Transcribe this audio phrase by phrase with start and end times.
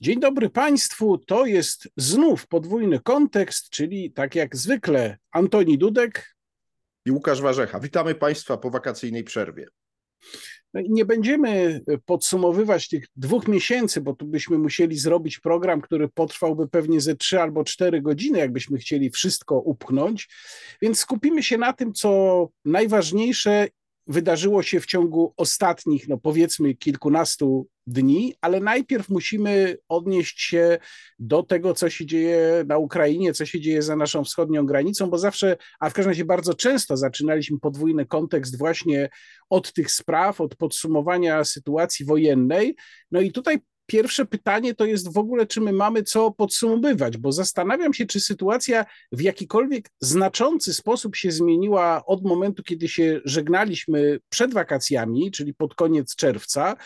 [0.00, 1.18] Dzień dobry Państwu.
[1.18, 6.36] To jest znów podwójny kontekst, czyli tak jak zwykle Antoni Dudek
[7.04, 7.80] i Łukasz Warzecha.
[7.80, 9.66] Witamy Państwa po wakacyjnej przerwie.
[10.74, 16.68] No nie będziemy podsumowywać tych dwóch miesięcy, bo tu byśmy musieli zrobić program, który potrwałby
[16.68, 20.28] pewnie ze trzy albo cztery godziny, jakbyśmy chcieli wszystko upchnąć.
[20.82, 23.68] Więc skupimy się na tym, co najważniejsze
[24.06, 30.78] wydarzyło się w ciągu ostatnich, no powiedzmy, kilkunastu dni, ale najpierw musimy odnieść się
[31.18, 35.18] do tego, co się dzieje na Ukrainie, co się dzieje za naszą wschodnią granicą, bo
[35.18, 39.08] zawsze, a w każdym razie bardzo często zaczynaliśmy podwójny kontekst właśnie
[39.50, 42.76] od tych spraw, od podsumowania sytuacji wojennej.
[43.10, 47.32] No i tutaj pierwsze pytanie to jest w ogóle, czy my mamy co podsumowywać, bo
[47.32, 54.18] zastanawiam się, czy sytuacja w jakikolwiek znaczący sposób się zmieniła od momentu, kiedy się żegnaliśmy
[54.28, 56.76] przed wakacjami, czyli pod koniec czerwca.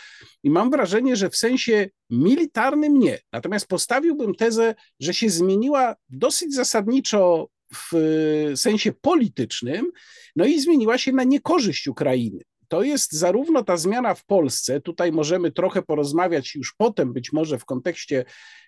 [0.43, 3.19] I mam wrażenie, że w sensie militarnym nie.
[3.33, 9.91] Natomiast postawiłbym tezę, że się zmieniła dosyć zasadniczo w sensie politycznym,
[10.35, 15.11] no i zmieniła się na niekorzyść Ukrainy to jest zarówno ta zmiana w Polsce, tutaj
[15.11, 18.25] możemy trochę porozmawiać już potem, być może w kontekście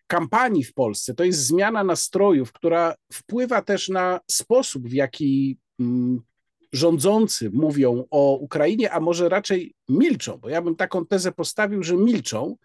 [0.08, 6.22] kampanii w Polsce, to jest zmiana nastrojów, która wpływa też na sposób, w jaki mm,
[6.74, 11.98] rządzący mówią o Ukrainie, a może raczej milczą, bo ja bym taką tezę postawił, że
[11.98, 12.56] milczą.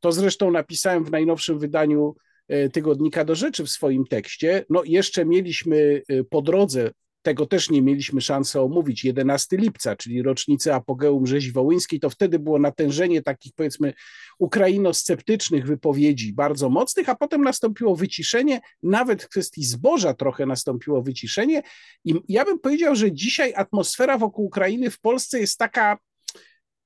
[0.00, 2.16] To zresztą napisałem w najnowszym wydaniu
[2.48, 4.64] e, tygodnika do rzeczy w swoim tekście.
[4.70, 6.90] No, jeszcze mieliśmy e, po drodze
[7.22, 9.04] tego też nie mieliśmy szansy omówić.
[9.04, 13.94] 11 lipca, czyli rocznicę apogeum rzezi wołyńskiej, to wtedy było natężenie takich powiedzmy
[14.38, 21.62] ukrainosceptycznych wypowiedzi bardzo mocnych, a potem nastąpiło wyciszenie, nawet w kwestii zboża trochę nastąpiło wyciszenie
[22.04, 25.98] i ja bym powiedział, że dzisiaj atmosfera wokół Ukrainy w Polsce jest taka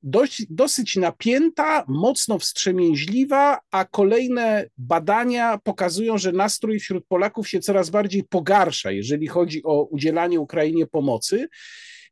[0.03, 7.91] dość, dosyć napięta, mocno wstrzemięźliwa, a kolejne badania pokazują, że nastrój wśród Polaków się coraz
[7.91, 11.49] bardziej pogarsza, jeżeli chodzi o udzielanie Ukrainie pomocy.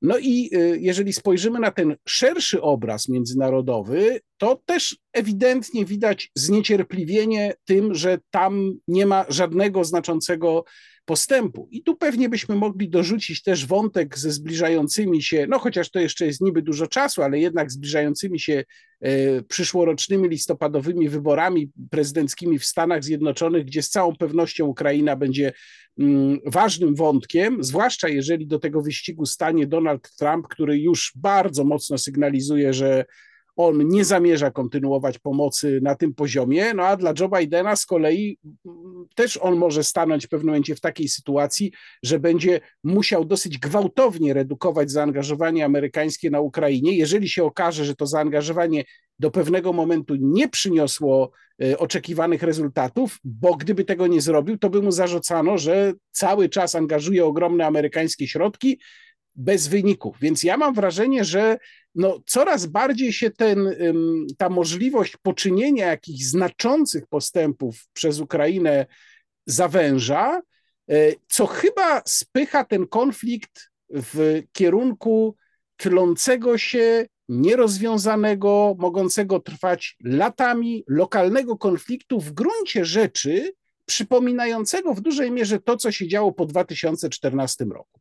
[0.03, 7.54] No i y, jeżeli spojrzymy na ten szerszy obraz międzynarodowy, to też ewidentnie widać zniecierpliwienie
[7.64, 10.64] tym, że tam nie ma żadnego znaczącego
[11.10, 11.69] postępu.
[11.71, 16.26] I tu pewnie byśmy mogli dorzucić też wątek ze zbliżającymi się, no chociaż to jeszcze
[16.26, 18.65] jest niby dużo czasu, ale jednak zbliżającymi się
[19.00, 25.53] e, przyszłorocznymi listopadowymi wyborami prezydenckimi w Stanach Zjednoczonych, gdzie z całą pewnością Ukraina będzie
[25.99, 31.99] mm, ważnym wątkiem, zwłaszcza jeżeli do tego wyścigu stanie Donald Trump, który już bardzo mocno
[31.99, 33.04] sygnalizuje, że
[33.66, 38.38] on nie zamierza kontynuować pomocy na tym poziomie, no a dla Joe Bidena z kolei
[38.66, 41.72] mm, też on może stanąć w pewnym momencie w takiej sytuacji,
[42.03, 46.97] że będzie musiał dosyć gwałtownie redukować zaangażowanie amerykańskie na Ukrainie.
[46.97, 48.84] Jeżeli się okaże, że to zaangażowanie
[49.19, 51.31] do pewnego momentu nie przyniosło
[51.62, 56.75] e, oczekiwanych rezultatów, bo gdyby tego nie zrobił, to by mu zarzucano, że cały czas
[56.75, 58.81] angażuje ogromne amerykańskie środki,
[59.34, 60.16] bez wyników.
[60.20, 61.59] Więc ja mam wrażenie, że
[61.94, 63.76] no, coraz bardziej się ten,
[64.38, 68.86] ta możliwość poczynienia jakichś znaczących postępów przez Ukrainę
[69.46, 70.40] zawęża,
[70.90, 70.94] e,
[71.28, 75.36] co chyba spycha ten konflikt w kierunku
[75.76, 83.52] tlącego się, nierozwiązanego, mogącego trwać latami, lokalnego konfliktu w gruncie rzeczy
[83.86, 88.00] przypominającego w dużej mierze to, co się działo po 2014 roku.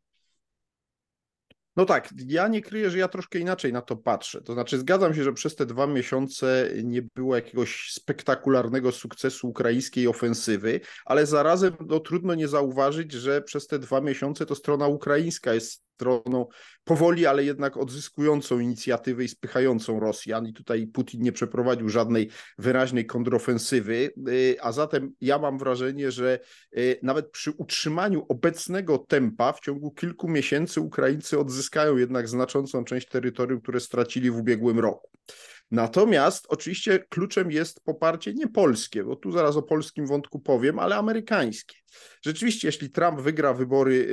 [1.79, 4.41] No tak, ja nie kryję, że ja troszkę inaczej na to patrzę.
[4.41, 10.07] To znaczy, zgadzam się, że przez te dwa miesiące nie było jakiegoś spektakularnego sukcesu ukraińskiej
[10.07, 15.53] ofensywy, ale zarazem no, trudno nie zauważyć, że przez te dwa miesiące to strona ukraińska
[15.53, 16.47] jest stroną
[16.83, 20.47] powoli, ale jednak odzyskującą inicjatywę i spychającą Rosjan.
[20.47, 24.13] I tutaj Putin nie przeprowadził żadnej wyraźnej kontrofensywy.
[24.29, 26.39] Y, a zatem ja mam wrażenie, że
[26.77, 33.07] y, nawet przy utrzymaniu obecnego tempa w ciągu kilku miesięcy Ukraińcy odzyskają jednak znaczącą część
[33.07, 35.09] terytorium, które stracili w ubiegłym roku.
[35.71, 40.95] Natomiast oczywiście kluczem jest poparcie nie polskie, bo tu zaraz o polskim wątku powiem, ale
[40.95, 41.75] amerykańskie.
[42.21, 44.07] Rzeczywiście, jeśli Trump wygra wybory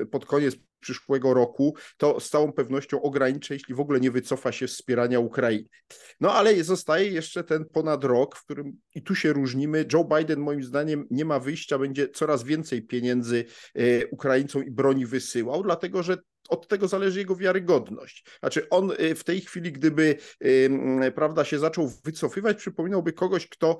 [0.00, 4.52] y, pod koniec przyszłego roku, to z całą pewnością ograniczy, jeśli w ogóle nie wycofa
[4.52, 5.68] się z wspierania Ukrainy.
[6.20, 9.84] No ale zostaje jeszcze ten ponad rok, w którym i tu się różnimy.
[9.92, 13.44] Joe Biden moim zdaniem nie ma wyjścia, będzie coraz więcej pieniędzy
[13.74, 16.16] e, Ukraińcom i broni wysyłał, dlatego że
[16.48, 18.24] od tego zależy jego wiarygodność.
[18.40, 20.16] Znaczy on w tej chwili, gdyby
[21.14, 23.78] prawda, się zaczął wycofywać, przypominałby kogoś, kto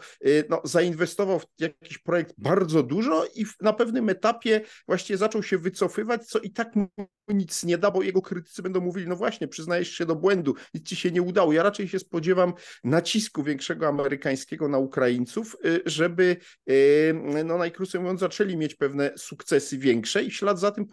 [0.49, 6.27] no, zainwestował w jakiś projekt bardzo dużo i na pewnym etapie właściwie zaczął się wycofywać,
[6.27, 6.89] co i tak mu
[7.29, 10.89] nic nie da, bo jego krytycy będą mówili, no właśnie, przyznajesz się do błędu, nic
[10.89, 11.53] ci się nie udało.
[11.53, 12.53] Ja raczej się spodziewam
[12.85, 16.37] nacisku większego amerykańskiego na Ukraińców, y, żeby,
[16.71, 20.87] y, no najkrócej mówiąc, zaczęli mieć pewne sukcesy większe i w ślad za tym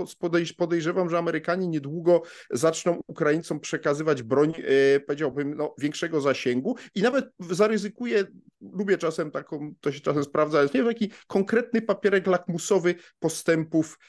[0.57, 2.21] podejrzewam, że Amerykanie niedługo
[2.51, 4.53] zaczną Ukraińcom przekazywać broń,
[4.95, 8.23] y, powiedziałbym, no, większego zasięgu i nawet zaryzykuję,
[8.61, 13.99] lubię czasem taką, to się czasem sprawdza, ale nie taki konkretny papierek lakmusowy postępów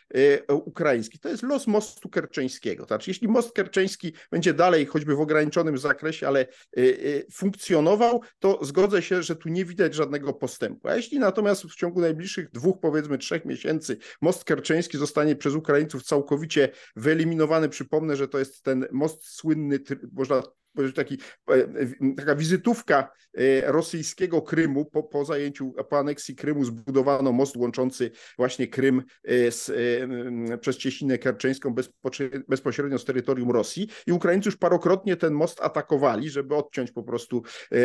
[0.48, 1.20] ukraińskich.
[1.20, 2.84] To jest los mostu kerczeńskiego.
[2.84, 6.46] Znaczy, jeśli most kerczeński będzie dalej, choćby w ograniczonym zakresie, ale
[7.32, 10.88] funkcjonował, to zgodzę się, że tu nie widać żadnego postępu.
[10.88, 16.02] A jeśli natomiast w ciągu najbliższych dwóch, powiedzmy trzech miesięcy most kerczeński zostanie przez Ukraińców
[16.02, 19.78] całkowicie wyeliminowany, przypomnę, że to jest ten most słynny,
[20.12, 20.43] można
[20.94, 21.19] taki,
[21.50, 28.11] e, taka wizytówka e, rosyjskiego Krymu po, po zajęciu, po aneksji Krymu zbudowano most łączący
[28.38, 29.73] właśnie Krym e, z,
[30.61, 31.75] przez Cieśninę Kerczeńską
[32.49, 37.43] bezpośrednio z terytorium Rosji i Ukraińcy już parokrotnie ten most atakowali, żeby odciąć po prostu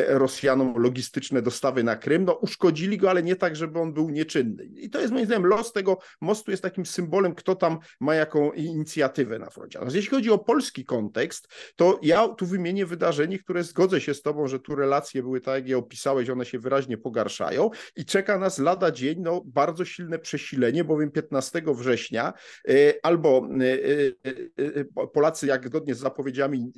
[0.08, 2.26] Rosjanom logistyczne dostawy na Krym.
[2.26, 4.66] No uszkodzili go, ale nie tak, żeby on był nieczynny.
[4.66, 8.52] I to jest moim zdaniem los tego mostu jest takim symbolem, kto tam ma jaką
[8.52, 9.80] inicjatywę na froncie.
[9.80, 14.22] Natomiast jeśli chodzi o polski kontekst, to ja tu wymienię wydarzenie, które zgodzę się z
[14.22, 18.38] Tobą, że tu relacje były tak, jak je opisałeś, one się wyraźnie pogarszają i czeka
[18.38, 22.34] nas lada dzień no, bardzo silne przesilenie, bowiem 15 września
[22.70, 24.16] y, albo y,
[24.60, 26.72] y, Polacy, jak zgodnie z zapowiedziami,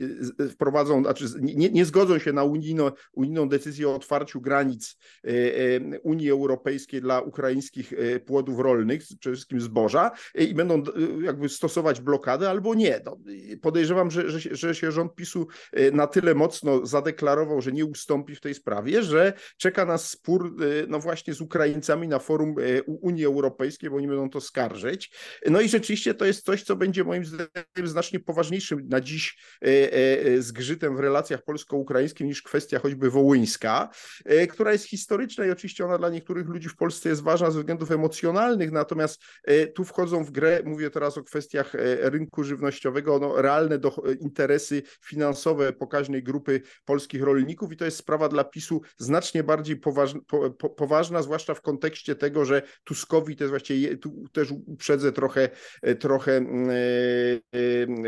[0.52, 4.98] wprowadzą, znaczy nie, nie zgodzą się na unijno, unijną decyzję o otwarciu granic
[6.04, 7.94] Unii Europejskiej dla ukraińskich
[8.26, 10.84] płodów rolnych, przede wszystkim zboża i będą
[11.22, 13.02] jakby stosować blokadę, albo nie.
[13.06, 13.18] No,
[13.62, 15.48] podejrzewam, że, że, że się rząd PiSu
[15.92, 20.88] na tyle mocno zadeklarował, że nie ustąpi w tej sprawie, że czeka nas spór e,
[20.88, 25.12] no właśnie z Ukraińcami na forum e, Unii Europejskiej, bo oni będą to skarżyć.
[25.50, 27.48] No i rzeczywiście to jest coś, co będzie moim zdaniem
[27.84, 29.38] znacznie poważniejszym na dziś
[30.40, 33.90] zgrzytem w relacjach polsko-ukraińskich niż kwestia choćby wołyńska,
[34.50, 37.92] która jest historyczna i oczywiście ona dla niektórych ludzi w Polsce jest ważna ze względów
[37.92, 39.22] emocjonalnych, natomiast
[39.76, 45.73] tu wchodzą w grę, mówię teraz o kwestiach rynku żywnościowego, no, realne do, interesy finansowe
[45.74, 50.70] pokaźnej grupy polskich rolników i to jest sprawa dla PiSu znacznie bardziej poważna, po, po,
[50.70, 55.50] poważna zwłaszcza w kontekście tego, że Tuskowi, to jest właściwie, tu też uprzedzę trochę,
[56.00, 56.74] trochę mm, e,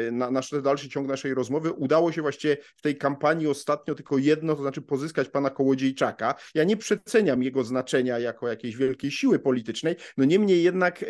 [0.07, 4.18] e, na nasz dalszy ciąg naszej rozmowy, udało się właściwie w tej kampanii ostatnio tylko
[4.18, 6.35] jedno, to znaczy pozyskać pana Kołodziejczaka.
[6.56, 11.06] Ja nie przeceniam jego znaczenia jako jakiejś wielkiej siły politycznej, no niemniej jednak e,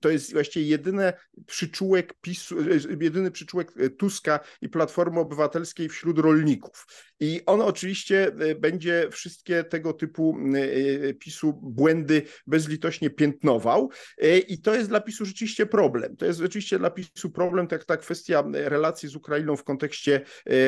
[0.00, 1.12] to jest właściwie jedyny
[1.46, 2.56] przyczółek PiSu,
[3.00, 6.86] jedyny przyczółek Tuska i Platformy Obywatelskiej, wśród rolników.
[7.20, 10.38] I on oczywiście e, będzie wszystkie tego typu
[11.08, 13.90] e, PiSu błędy bezlitośnie piętnował
[14.48, 16.16] i to jest dla PiSu rzeczywiście problem.
[16.16, 20.20] To jest rzeczywiście dla PiSu problem, tak ta kwestia relacji z Ukrainą w kontekście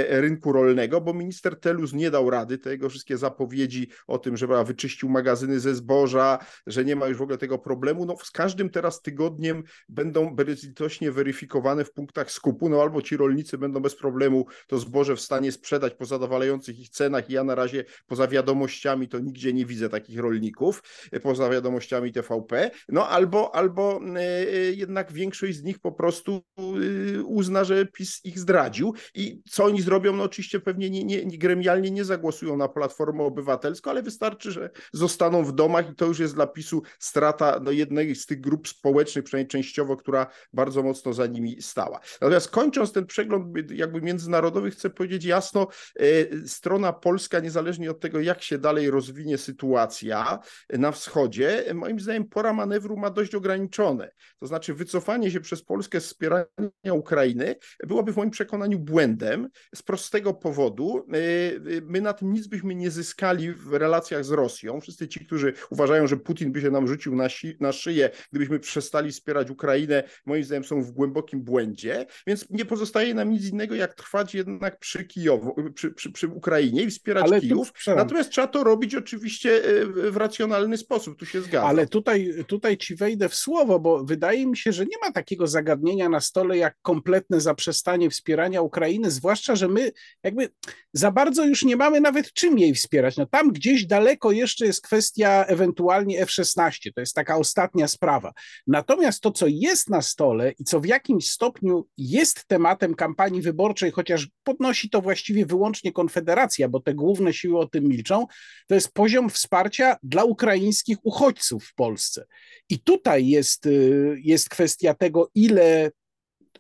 [0.09, 4.65] rynku rolnego, bo minister Telus nie dał rady, te jego wszystkie zapowiedzi o tym, że
[4.65, 8.71] wyczyścił magazyny ze zboża, że nie ma już w ogóle tego problemu, no z każdym
[8.71, 14.47] teraz tygodniem będą bezlitośnie weryfikowane w punktach skupu, no albo ci rolnicy będą bez problemu
[14.67, 16.07] to zboże w stanie sprzedać po
[16.41, 20.83] zadowalających ich cenach i ja na razie poza wiadomościami to nigdzie nie widzę takich rolników,
[21.23, 27.23] poza wiadomościami TVP, no albo, albo e, e, jednak większość z nich po prostu e,
[27.23, 28.95] uzna, że PiS ich zdradził.
[29.15, 33.91] I co oni zrobią, no oczywiście pewnie nie, nie, gremialnie nie zagłosują na Platformę Obywatelską,
[33.91, 38.15] ale wystarczy, że zostaną w domach i to już jest dla PiSu strata no, jednej
[38.15, 42.01] z tych grup społecznych, przynajmniej częściowo, która bardzo mocno za nimi stała.
[42.21, 48.21] Natomiast kończąc ten przegląd jakby międzynarodowy, chcę powiedzieć jasno, e, strona polska, niezależnie od tego,
[48.21, 54.11] jak się dalej rozwinie sytuacja na wschodzie, moim zdaniem pora manewru ma dość ograniczone.
[54.41, 57.55] To znaczy wycofanie się przez Polskę z wspierania Ukrainy
[57.87, 61.07] byłoby w moim przekonaniu błędem z prostego powodu.
[61.13, 64.81] E, my na tym nic byśmy nie zyskali w relacjach z Rosją.
[64.81, 68.59] Wszyscy ci, którzy uważają, że Putin by się nam rzucił na, si na szyję, gdybyśmy
[68.59, 73.75] przestali wspierać Ukrainę, moim zdaniem są w głębokim błędzie, więc nie pozostaje nam nic innego,
[73.75, 77.73] jak trwać jednak przy Kijowu, przy, przy, przy Ukrainie i wspierać Ale Kijów.
[77.73, 79.63] Tu, Natomiast trzeba to robić oczywiście
[80.11, 81.69] w racjonalny sposób, tu się zgadzam.
[81.69, 85.47] Ale tutaj, tutaj ci wejdę w słowo, bo wydaje mi się, że nie ma takiego
[85.47, 90.49] zagadnienia na stole jak kompletne zaprzestanie wspierania Ukrainy, zwłaszcza, że my jakby
[90.93, 93.17] za bardzo już nie mamy nawet czym jej wspierać.
[93.17, 98.33] No tam gdzieś daleko jeszcze jest kwestia ewentualnie F-16, to jest taka ostatnia sprawa.
[98.67, 103.91] Natomiast to, co jest na stole i co w jakimś stopniu jest tematem kampanii wyborczej,
[103.91, 108.27] chociaż podnosi to właściwie wyłącznie Konfederacja, bo te główne siły o tym milczą,
[108.67, 112.27] to jest poziom wsparcia dla ukraińskich uchodźców w Polsce.
[112.69, 115.91] I tutaj jest, y, jest kwestia tego, ile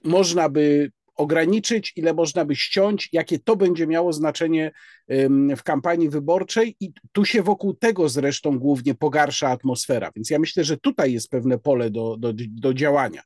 [0.04, 4.73] można by ograniczyć, ile można by ściąć, jakie to będzie miało znaczenie
[5.57, 10.11] w kampanii wyborczej i tu się wokół tego zresztą głównie pogarsza atmosfera.
[10.16, 13.23] Więc ja myślę, że tutaj jest pewne pole do, do, do działania.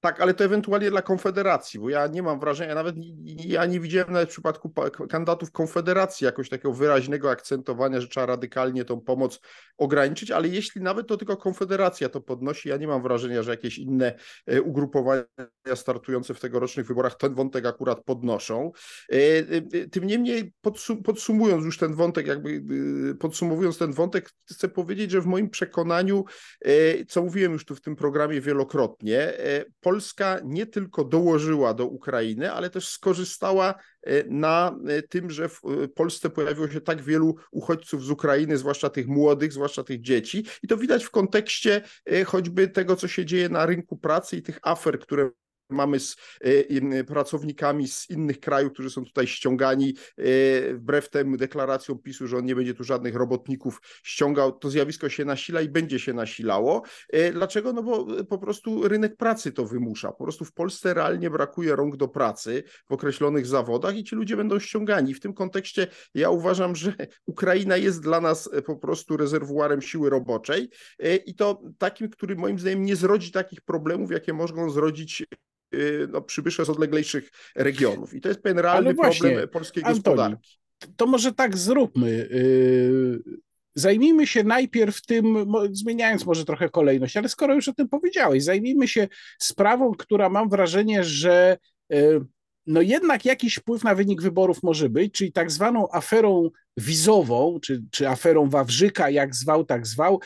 [0.00, 4.12] Tak, ale to ewentualnie dla Konfederacji, bo ja nie mam wrażenia, nawet ja nie widziałem
[4.12, 4.72] nawet w przypadku
[5.10, 9.40] kandydatów Konfederacji jakoś takiego wyraźnego akcentowania, że trzeba radykalnie tą pomoc
[9.78, 13.78] ograniczyć, ale jeśli nawet to tylko Konfederacja to podnosi, ja nie mam wrażenia, że jakieś
[13.78, 14.14] inne
[14.46, 15.24] e, ugrupowania
[15.74, 18.72] startujące w tegorocznych wyborach ten wątek akurat podnoszą.
[19.12, 20.52] E, e, tym niemniej
[21.04, 22.62] podsumując już ten wątek, jakby
[23.20, 26.24] podsumowując ten wątek, chcę powiedzieć, że w moim przekonaniu,
[27.08, 29.32] co mówiłem już tu w tym programie wielokrotnie,
[29.90, 35.60] Polska nie tylko dołożyła do Ukrainy, ale też skorzystała e, na e, tym, że w
[35.64, 40.46] e, Polsce pojawiło się tak wielu uchodźców z Ukrainy, zwłaszcza tych młodych, zwłaszcza tych dzieci.
[40.62, 41.82] I to widać w kontekście
[42.26, 45.30] choćby tego, co się dzieje na rynku pracy i tych afer, które
[45.70, 50.22] mamy z e, pracownikami z innych krajów, którzy są tutaj ściągani, e,
[50.74, 55.24] wbrew temu deklaracjom PiSu, że on nie będzie tu żadnych robotników ściągał, to zjawisko się
[55.24, 56.82] nasila i będzie się nasilało.
[57.12, 57.72] E, dlaczego?
[57.72, 60.12] No bo po prostu rynek pracy to wymusza.
[60.12, 64.36] Po prostu w Polsce realnie brakuje rąk do pracy w określonych zawodach i ci ludzie
[64.36, 65.14] będą ściągani.
[65.14, 66.94] W tym kontekście ja uważam, że
[67.26, 70.68] Ukraina jest dla nas po prostu rezerwuarem siły roboczej
[71.26, 75.24] i to takim, który moim zdaniem nie zrodzi takich problemów, jakie mogą zrodzić
[76.08, 78.14] no, przybysze z odleglejszych regionów.
[78.14, 80.58] I to jest pewien realny właśnie, problem polskiej Antoni, gospodarki.
[80.96, 82.08] To może tak zróbmy.
[82.08, 83.22] Y,
[83.74, 88.88] zajmijmy się najpierw tym, zmieniając może trochę kolejność, ale skoro już o tym powiedziałeś, zajmijmy
[88.88, 89.08] się
[89.38, 91.58] sprawą, która mam wrażenie, że
[91.92, 92.20] y,
[92.66, 97.82] no jednak jakiś wpływ na wynik wyborów może być, czyli tak zwaną aferą wizową, czy,
[97.90, 100.20] czy aferą Wawrzyka, jak zwał, tak zwał,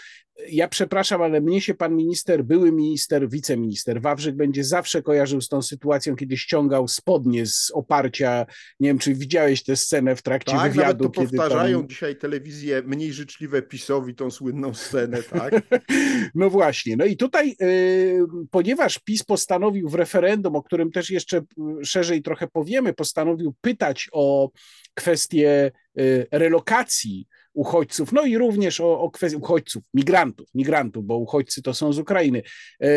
[0.48, 5.48] ja przepraszam, ale mnie się pan minister, były minister, wiceminister Wawrzyk będzie zawsze kojarzył z
[5.48, 8.46] tą sytuacją, kiedy ściągał spodnie z oparcia.
[8.80, 11.04] Nie wiem, czy widziałeś tę scenę w trakcie tak, wywiadu.
[11.04, 15.54] Nawet to kiedy powtarzają dzisiaj telewizje mniej życzliwe PiSowi tą słynną scenę, tak?
[16.34, 16.96] no właśnie.
[16.96, 22.22] No i tutaj, yy, ponieważ PiS postanowił w referendum, o którym też jeszcze y, szerzej
[22.22, 24.50] trochę powiemy, postanowił pytać o
[24.94, 31.74] kwestię yy, relokacji uchodźców, no i również o, o uchodźców, migrantów, migrantów, bo uchodźcy to
[31.74, 32.42] są z Ukrainy
[32.80, 32.88] e,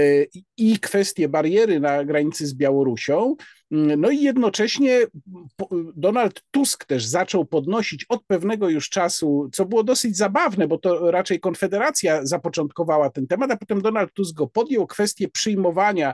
[0.57, 3.35] i kwestie bariery na granicy z Białorusią.
[3.71, 4.99] No i jednocześnie
[5.95, 11.11] Donald Tusk też zaczął podnosić od pewnego już czasu, co było dosyć zabawne, bo to
[11.11, 16.13] raczej Konfederacja zapoczątkowała ten temat, a potem Donald Tusk go podjął, kwestię przyjmowania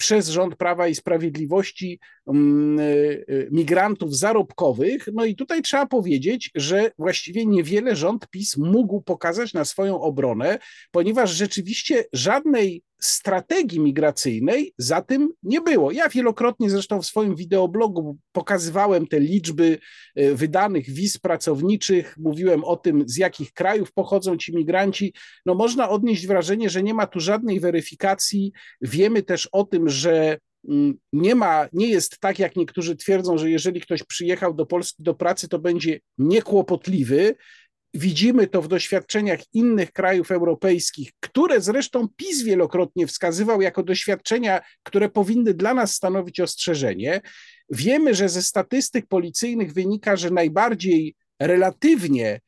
[0.00, 5.08] przez rząd Prawa i Sprawiedliwości mm, y, y, migrantów zarobkowych.
[5.12, 10.58] No i tutaj trzeba powiedzieć, że właściwie niewiele rząd PiS mógł pokazać na swoją obronę,
[10.90, 15.92] ponieważ rzeczywiście żadnej strategii migracyjnej za tym nie było.
[15.92, 19.78] Ja wielokrotnie zresztą w swoim wideoblogu pokazywałem te liczby
[20.18, 25.14] y, wydanych wiz pracowniczych, mówiłem o tym, z jakich krajów pochodzą ci migranci.
[25.46, 28.52] No można odnieść wrażenie, że nie ma tu żadnej weryfikacji.
[28.80, 33.50] Wiemy też o tym, że mm, nie ma, nie jest tak, jak niektórzy twierdzą, że
[33.50, 37.34] jeżeli ktoś przyjechał do Polski do pracy, to będzie niekłopotliwy.
[37.94, 45.08] Widzimy to w doświadczeniach innych krajów europejskich, które zresztą PiS wielokrotnie wskazywał jako doświadczenia, które
[45.08, 47.20] powinny dla nas stanowić ostrzeżenie.
[47.70, 52.40] Wiemy, że ze statystyk policyjnych wynika, że najbardziej relatywnie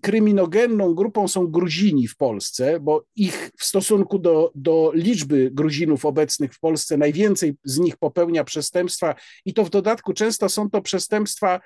[0.00, 6.54] kryminogenną grupą są Gruzini w Polsce, bo ich w stosunku do, do liczby Gruzinów obecnych
[6.54, 9.14] w Polsce najwięcej z nich popełnia przestępstwa
[9.44, 11.60] i to w dodatku często są to przestępstwa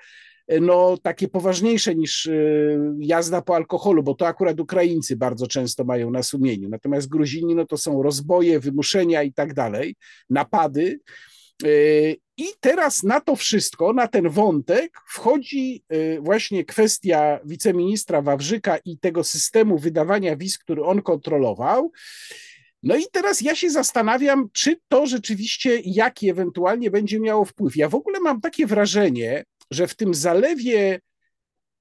[0.47, 2.31] e, no, takie poważniejsze niż e,
[2.99, 6.69] jazda po alkoholu, bo to akurat Ukraińcy bardzo często mają na sumieniu.
[6.69, 9.95] Natomiast Gruzini no, to są rozboje, wymuszenia i tak dalej,
[10.29, 10.99] napady.
[11.63, 11.67] E,
[12.37, 18.97] I teraz na to wszystko, na ten wątek wchodzi e, właśnie kwestia wiceministra Wawrzyka i
[18.97, 21.91] tego systemu wydawania wiz, który on kontrolował.
[22.83, 27.75] No i teraz ja się zastanawiam, czy to rzeczywiście jaki ewentualnie będzie miało wpływ.
[27.75, 30.99] Ja w ogóle mam takie wrażenie, że w tym zalewie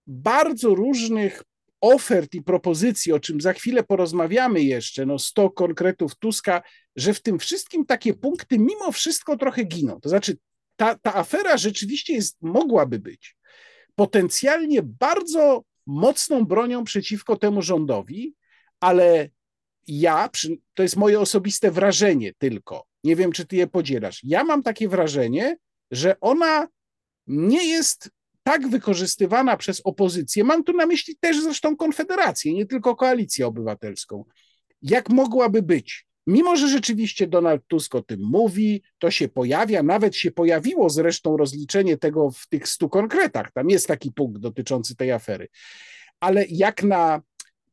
[0.07, 1.43] bardzo różnych
[1.81, 6.63] ofert i propozycji, o czym za chwilę porozmawiamy jeszcze, no 100 konkretów Tuska,
[6.97, 10.01] że w tym wszystkim takie punkty mimo wszystko trochę giną.
[10.01, 10.37] To znaczy,
[10.77, 13.37] ta, ta afera rzeczywiście jest, mogłaby być
[13.99, 18.35] potencjalnie bardzo mocną bronią przeciwko temu rządowi,
[18.81, 19.31] ale
[19.87, 20.29] ja,
[20.75, 24.21] to jest moje osobiste wrażenie tylko, nie wiem, czy ty je podzielasz.
[24.25, 25.57] Ja mam takie wrażenie,
[25.91, 26.69] że ona
[27.27, 28.11] nie jest
[28.49, 34.25] tak wykorzystywana przez opozycję, mam tu na myśli też zresztą Konfederację, nie tylko Koalicję Obywatelską,
[34.83, 36.07] jak mogłaby być.
[36.27, 41.37] Mimo, że rzeczywiście Donald Tusk o tym mówi, to się pojawia, nawet się pojawiło zresztą
[41.37, 45.49] rozliczenie tego w tych stu konkretach, tam jest taki punkt dotyczący tej afery.
[46.21, 47.23] Ale jak na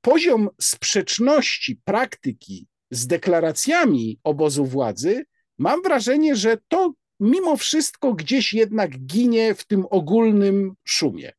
[0.01, 5.25] poziom sprzeczności praktyki z deklaracjami obozu władzy,
[5.57, 11.31] mam wrażenie, że to mimo wszystko gdzieś jednak ginie w tym ogólnym szumie.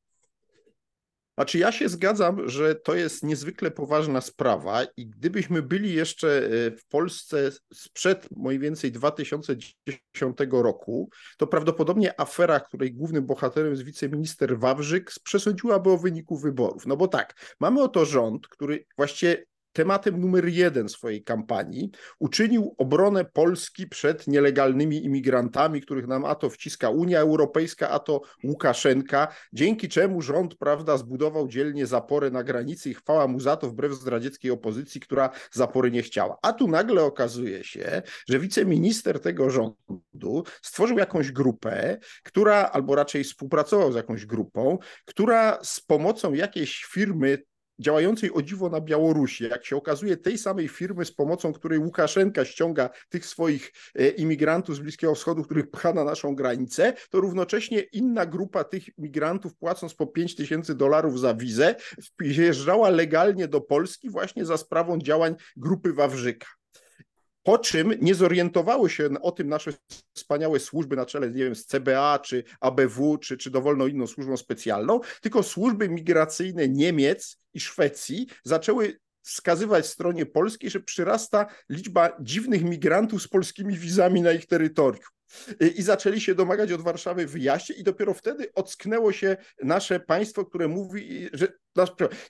[1.38, 6.70] Znaczy, ja się zgadzam, że to jest niezwykle poważna sprawa, i gdybyśmy byli jeszcze e,
[6.70, 14.58] w Polsce sprzed mniej więcej 2010 roku, to prawdopodobnie afera, której głównym bohaterem jest wiceminister
[14.58, 16.86] Wawrzyk, przesądziłaby o wyniku wyborów.
[16.86, 19.44] No bo tak, mamy oto rząd, który właściwie
[19.76, 21.90] tematem numer jeden swojej kampanii.
[22.18, 28.20] Uczynił obronę Polski przed nielegalnymi imigrantami, których nam a to wciska Unia Europejska, a to
[28.44, 33.68] Łukaszenka, dzięki czemu rząd, prawda, zbudował dzielnie zapory na granicy i chwała mu za to
[33.68, 36.38] wbrew zdradzieckiej opozycji, która zapory nie chciała.
[36.42, 43.24] A tu nagle okazuje się, że wiceminister tego rządu stworzył jakąś grupę, która, albo raczej
[43.24, 47.38] współpracował z jakąś grupą, która z pomocą jakiejś firmy
[47.78, 52.44] działającej o dziwo na Białorusi, jak się okazuje, tej samej firmy, z pomocą której Łukaszenka
[52.44, 57.80] ściąga tych swoich e, imigrantów z Bliskiego Wschodu, których pcha na naszą granicę, to równocześnie
[57.80, 61.74] inna grupa tych imigrantów, płacąc po 5 tysięcy dolarów za wizę,
[62.20, 66.46] wjeżdżała legalnie do Polski właśnie za sprawą działań grupy Wawrzyka.
[67.46, 69.72] Po czym nie zorientowały się o tym nasze
[70.14, 74.36] wspaniałe służby na czele, nie wiem, z CBA, czy ABW, czy, czy dowolną inną służbą
[74.36, 82.64] specjalną, tylko służby migracyjne Niemiec i Szwecji zaczęły wskazywać stronie polskiej, że przyrasta liczba dziwnych
[82.64, 85.04] migrantów z polskimi wizami na ich terytorium.
[85.76, 90.68] I zaczęli się domagać od Warszawy wyjaśnień, i dopiero wtedy ocknęło się nasze państwo, które
[90.68, 91.48] mówi, że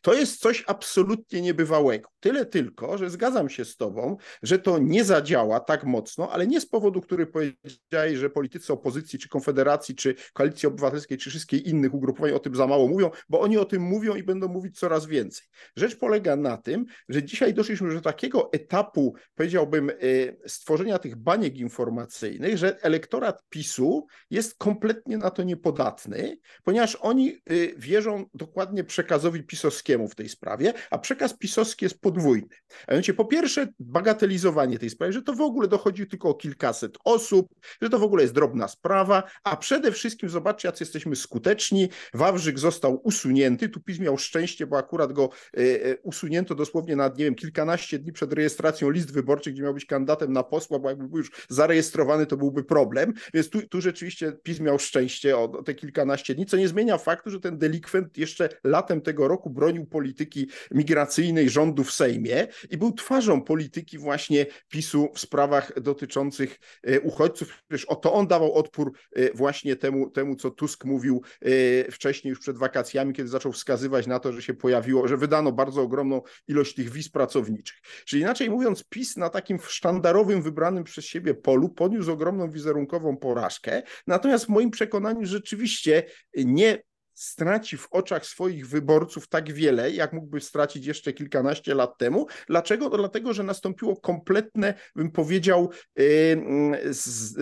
[0.03, 2.09] to jest coś absolutnie niebywałego.
[2.21, 6.61] Tyle tylko, że zgadzam się z Tobą, że to nie zadziała tak mocno, ale nie
[6.61, 11.95] z powodu, który powiedziałeś, że politycy opozycji, czy Konfederacji, czy Koalicji Obywatelskiej, czy wszystkich innych
[11.95, 15.07] ugrupowań o tym za mało mówią, bo oni o tym mówią i będą mówić coraz
[15.07, 15.47] więcej.
[15.77, 21.57] Rzecz polega na tym, że dzisiaj doszliśmy do takiego etapu, powiedziałbym, y, stworzenia tych baniek
[21.57, 29.36] informacyjnych, że elektorat PiSu jest kompletnie na to niepodatny, ponieważ oni y, wierzą dokładnie przekazowi
[29.37, 32.49] przekazowi pisowskiemu w tej sprawie, a przekaz pisowski jest podwójny.
[32.87, 36.99] A mianowicie po pierwsze bagatelizowanie tej sprawy, że to w ogóle dochodzi tylko o kilkaset
[37.05, 37.49] osób,
[37.83, 41.89] że to w ogóle jest drobna sprawa, a przede wszystkim zobaczcie, jacy jesteśmy skuteczni.
[42.15, 47.09] Wawrzyk został usunięty, tu PiS miał szczęście, bo akurat go e, e, usunięto dosłownie na,
[47.09, 50.89] nie wiem, kilkanaście dni przed rejestracją list wyborczych, gdzie miał być kandydatem na posła, bo
[50.89, 55.63] jakby był już zarejestrowany, to byłby problem, więc tu, tu rzeczywiście PiS miał szczęście o
[55.63, 59.87] te kilkanaście dni, co nie zmienia faktu, że ten delikwent jeszcze latem tego roku bronił
[59.87, 67.01] polityki migracyjnej rządu w Sejmie i był twarzą polityki właśnie PiSu w sprawach dotyczących e,
[67.01, 67.63] uchodźców.
[67.69, 71.49] Przecież oto on dawał odpór e, właśnie temu, temu, co Tusk mówił e,
[71.93, 75.83] wcześniej, już przed wakacjami, kiedy zaczął wskazywać na to, że się pojawiło, że wydano bardzo
[75.83, 77.77] ogromną ilość tych wiz pracowniczych.
[78.05, 83.83] Czyli inaczej mówiąc, PiS na takim sztandarowym, wybranym przez siebie polu poniósł ogromną wizerunkową porażkę.
[84.07, 86.03] Natomiast w moim przekonaniu rzeczywiście
[86.35, 86.83] nie
[87.17, 92.27] straci w oczach swoich wyborców tak wiele, jak mógłby stracić jeszcze kilkanaście lat temu.
[92.49, 92.89] Dlaczego?
[92.89, 97.37] No dlatego, że nastąpiło kompletne, bym powiedział, yy, z,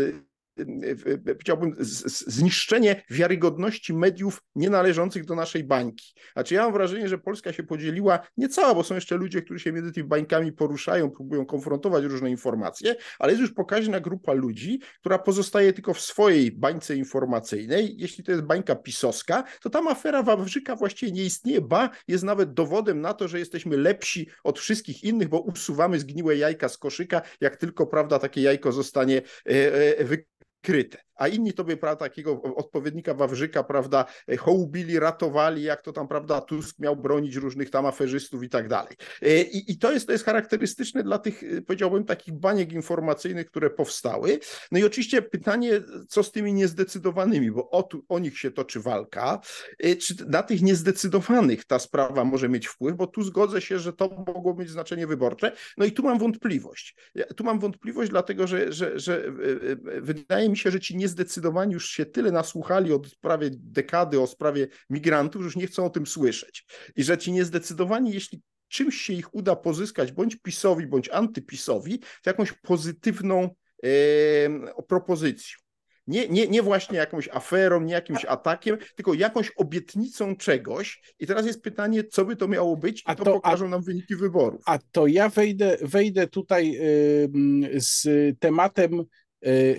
[1.24, 6.14] powiedziałbym, zniszczenie wiarygodności mediów nienależących do naszej bańki.
[6.32, 9.60] Znaczy ja mam wrażenie, że Polska się podzieliła nie cała, bo są jeszcze ludzie, którzy
[9.60, 14.80] się między tymi bańkami poruszają, próbują konfrontować różne informacje, ale jest już pokaźna grupa ludzi,
[15.00, 17.94] która pozostaje tylko w swojej bańce informacyjnej.
[17.98, 22.54] Jeśli to jest bańka pisowska, to tam afera Wawrzyka właściwie nie istnieje, ba jest nawet
[22.54, 27.22] dowodem na to, że jesteśmy lepsi od wszystkich innych, bo usuwamy zgniłe jajka z koszyka,
[27.40, 30.04] jak tylko, prawda, takie jajko zostanie e,
[30.64, 30.98] e, wykryte.
[31.16, 34.04] A inni to by prawda, takiego odpowiednika Wawrzyka, prawda,
[34.38, 38.96] hołbili, ratowali, jak to tam, prawda, Tusk miał bronić różnych tam aferzystów i tak dalej.
[39.52, 44.38] I, i to, jest, to jest charakterystyczne dla tych, powiedziałbym, takich baniek informacyjnych, które powstały.
[44.72, 45.70] No i oczywiście pytanie,
[46.08, 49.40] co z tymi niezdecydowanymi, bo o, tu, o nich się toczy walka,
[50.00, 54.24] czy na tych niezdecydowanych ta sprawa może mieć wpływ, bo tu zgodzę się, że to
[54.26, 55.52] mogło mieć znaczenie wyborcze.
[55.76, 56.96] No i tu mam wątpliwość.
[57.36, 59.32] Tu mam wątpliwość, dlatego że, że, że
[60.00, 64.68] wydaje mi się, że ci niezdecydowani już się tyle nasłuchali od prawie dekady o sprawie
[64.90, 66.66] migrantów, że już nie chcą o tym słyszeć.
[66.96, 72.30] I że ci niezdecydowani, jeśli czymś się ich uda pozyskać, bądź PiSowi, bądź antypisowi, to
[72.30, 73.48] jakąś pozytywną
[73.84, 73.88] e,
[74.88, 75.58] propozycją.
[76.06, 81.14] Nie, nie, nie właśnie jakąś aferą, nie jakimś atakiem, tylko jakąś obietnicą czegoś.
[81.18, 83.82] I teraz jest pytanie, co by to miało być, a to, to pokażą a, nam
[83.82, 84.62] wyniki wyborów.
[84.66, 86.80] A to ja wejdę, wejdę tutaj
[87.74, 88.06] z
[88.38, 89.04] tematem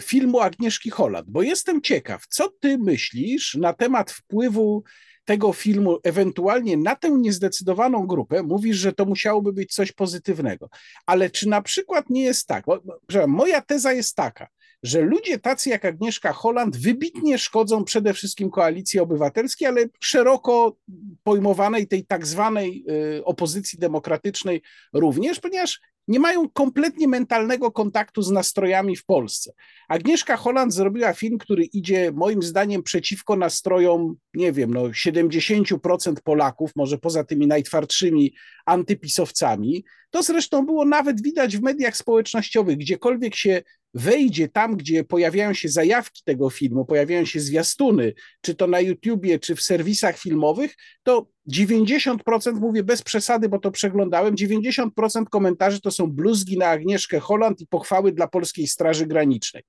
[0.02, 4.84] filmu Agnieszki Holland, bo jestem ciekaw, co ty myślisz na temat wpływu
[5.26, 10.70] tego filmu, ewentualnie na tę niezdecydowaną grupę, mówisz, że to musiałoby być coś pozytywnego.
[11.06, 12.66] Ale czy na przykład nie jest tak?
[12.66, 12.80] Bo,
[13.28, 14.48] moja teza jest taka,
[14.86, 20.78] że ludzie tacy jak Agnieszka Holland wybitnie szkodzą przede wszystkim koalicji obywatelskiej, ale szeroko
[21.24, 22.86] pojmowanej tej tak zwanej
[23.18, 24.62] y, opozycji demokratycznej
[24.94, 29.54] również, ponieważ nie mają kompletnie mentalnego kontaktu z nastrojami w Polsce.
[29.88, 36.72] Agnieszka Holland zrobiła film, który idzie moim zdaniem przeciwko nastrojom, nie wiem, no 70% Polaków,
[36.76, 38.34] może poza tymi najtwardszymi
[38.66, 39.86] antypisowcami.
[40.10, 43.62] To zresztą było nawet widać w mediach społecznościowych, gdziekolwiek się
[43.96, 49.40] wejdzie tam, gdzie pojawiają się zajawki tego filmu, pojawiają się zwiastuny, czy to na YouTubie,
[49.40, 52.20] czy w serwisach filmowych, to 90%,
[52.54, 54.90] mówię bez przesady, bo to przeglądałem, 90%
[55.30, 59.64] komentarzy to są bluzgi na Agnieszkę Holland i pochwały dla Polskiej Straży Granicznej.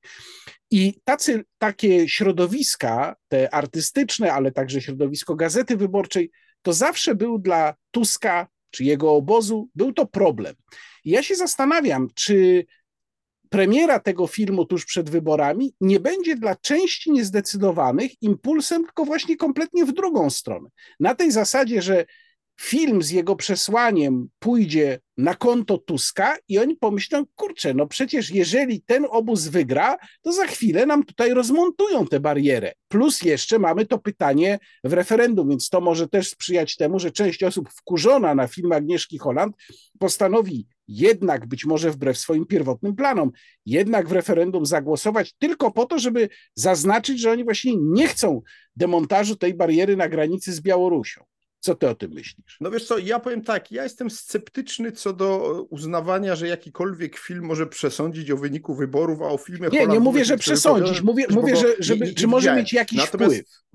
[0.71, 6.31] I tacy, takie środowiska, te artystyczne, ale także środowisko Gazety Wyborczej,
[6.63, 10.55] to zawsze był dla Tuska czy jego obozu, był to problem.
[11.05, 12.67] I ja się zastanawiam, czy
[13.49, 19.85] premiera tego filmu tuż przed wyborami nie będzie dla części niezdecydowanych impulsem, tylko właśnie kompletnie
[19.85, 20.69] w drugą stronę.
[21.01, 22.05] Na tej zasadzie, że
[22.61, 28.83] film z jego przesłaniem pójdzie na konto Tuska i oni pomyślą, kurczę, no przecież jeżeli
[28.83, 32.73] ten obóz wygra, to za chwilę nam tutaj rozmontują tę barierę.
[32.89, 37.43] Plus jeszcze mamy to pytanie w referendum, więc to może też sprzyjać temu, że część
[37.43, 39.57] osób wkurzona na film Agnieszki Holland
[39.99, 43.31] postanowi jednak być może wbrew swoim pierwotnym planom,
[43.67, 48.43] jednak w referendum zagłosować tylko po to, żeby zaznaczyć, że oni właśnie nie chcą
[48.77, 51.25] demontażu tej bariery na granicy z Białorusią.
[51.61, 52.57] Co ty o tym myślisz?
[52.61, 57.45] No wiesz co, ja powiem tak, ja jestem sceptyczny co do uznawania, że jakikolwiek film
[57.45, 61.57] może przesądzić o wyniku wyborów, a o filmie Nie, nie mówię, że przesądzić, mówię, mówię
[61.57, 63.66] że żeby, nie czy może mieć jakiś Natomiast, wpływ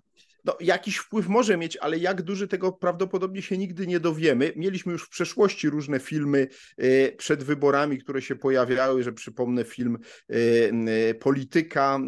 [0.45, 4.54] no, jakiś wpływ może mieć, ale jak duży tego prawdopodobnie się nigdy nie dowiemy.
[4.56, 9.97] Mieliśmy już w przeszłości różne filmy e, przed wyborami, które się pojawiały, że przypomnę film
[10.30, 10.36] e,
[11.10, 11.99] e, Polityka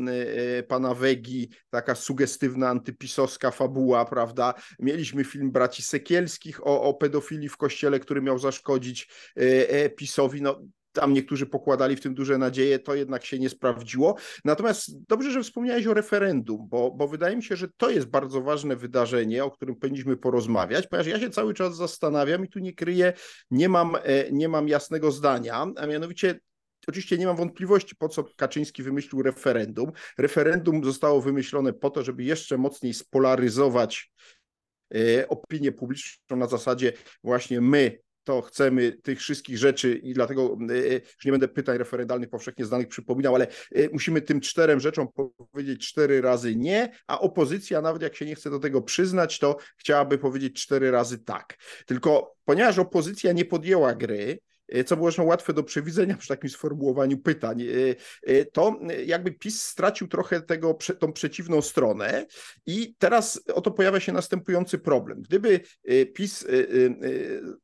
[0.67, 4.53] pana Wegi, taka sugestywna antypisowska fabuła, prawda?
[4.79, 9.09] Mieliśmy film braci Sekielskich o, o pedofilii w kościele, który miał zaszkodzić
[9.95, 10.41] PiSowi.
[10.41, 10.61] No,
[10.93, 14.15] tam niektórzy pokładali w tym duże nadzieje, to jednak się nie sprawdziło.
[14.45, 18.41] Natomiast dobrze, że wspomniałeś o referendum, bo, bo wydaje mi się, że to jest bardzo
[18.41, 22.73] ważne wydarzenie, o którym powinniśmy porozmawiać, ponieważ ja się cały czas zastanawiam i tu nie
[22.73, 23.13] kryję,
[23.51, 26.39] nie mam, e, nie mam jasnego zdania, a mianowicie
[26.87, 29.91] Oczywiście nie mam wątpliwości, po co Kaczyński wymyślił referendum.
[30.17, 34.11] Referendum zostało wymyślone po to, żeby jeszcze mocniej spolaryzować
[34.95, 40.73] e, opinię publiczną na zasadzie właśnie my to chcemy tych wszystkich rzeczy i dlatego e,
[40.73, 45.07] e, już nie będę pytań referendalnych powszechnie znanych przypominał, ale e, musimy tym czterem rzeczom
[45.51, 49.57] powiedzieć cztery razy nie, a opozycja, nawet jak się nie chce do tego przyznać, to
[49.77, 51.57] chciałaby powiedzieć cztery razy tak.
[51.85, 54.39] Tylko ponieważ opozycja nie podjęła gry,
[54.85, 57.65] co było zresztą łatwe do przewidzenia przy takim sformułowaniu pytań, e,
[58.23, 62.25] e, to jakby PiS stracił trochę tego, tą przeciwną stronę
[62.65, 65.21] i teraz oto pojawia się następujący problem.
[65.21, 65.59] Gdyby
[66.13, 66.47] PiS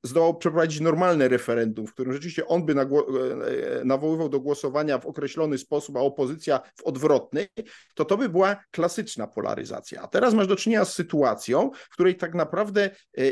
[0.04, 2.76] zdołał przeprowadzić normalne referendum, w którym rzeczywiście on by
[3.86, 7.48] nawoływał do głosowania w określony sposób, a opozycja w odwrotny,
[7.96, 10.02] to to by była klasyczna polaryzacja.
[10.02, 12.90] A teraz masz do czynienia z sytuacją, w której tak naprawdę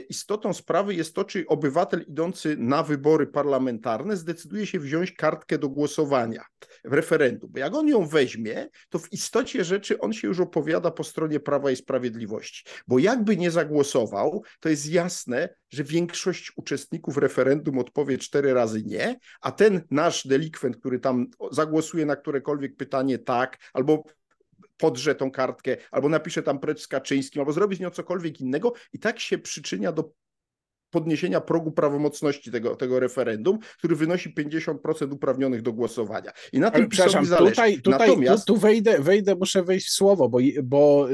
[0.10, 5.58] istotą sprawy jest to, czy obywatel idący na wybory parlamentarne, parlamentarne zdecyduje się wziąć kartkę
[5.58, 6.46] do głosowania
[6.86, 7.52] w referendum.
[7.52, 11.40] Bo jak on ją weźmie, to w istocie rzeczy on się już opowiada po stronie
[11.40, 12.64] Prawa i Sprawiedliwości.
[12.88, 19.20] Bo jakby nie zagłosował, to jest jasne, że większość uczestników referendum odpowie cztery razy nie,
[19.42, 24.04] a ten nasz delikwent, który tam zagłosuje na którekolwiek pytanie tak, albo
[24.78, 28.74] podrze tą kartkę, albo napisze tam precz z Kaczyńskim, albo zrobi z nią cokolwiek innego
[28.94, 30.12] i tak się przyczynia do
[30.90, 36.32] podniesienia progu prawomocności tego, tego referendum, który wynosi 50% uprawnionych do głosowania.
[36.54, 37.52] I na tym przepraszam, zależy.
[37.52, 38.46] Tutaj, tutaj Natomiast...
[38.46, 41.08] tu, tu wejdę, wejdę, muszę wejść w słowo, bo, bo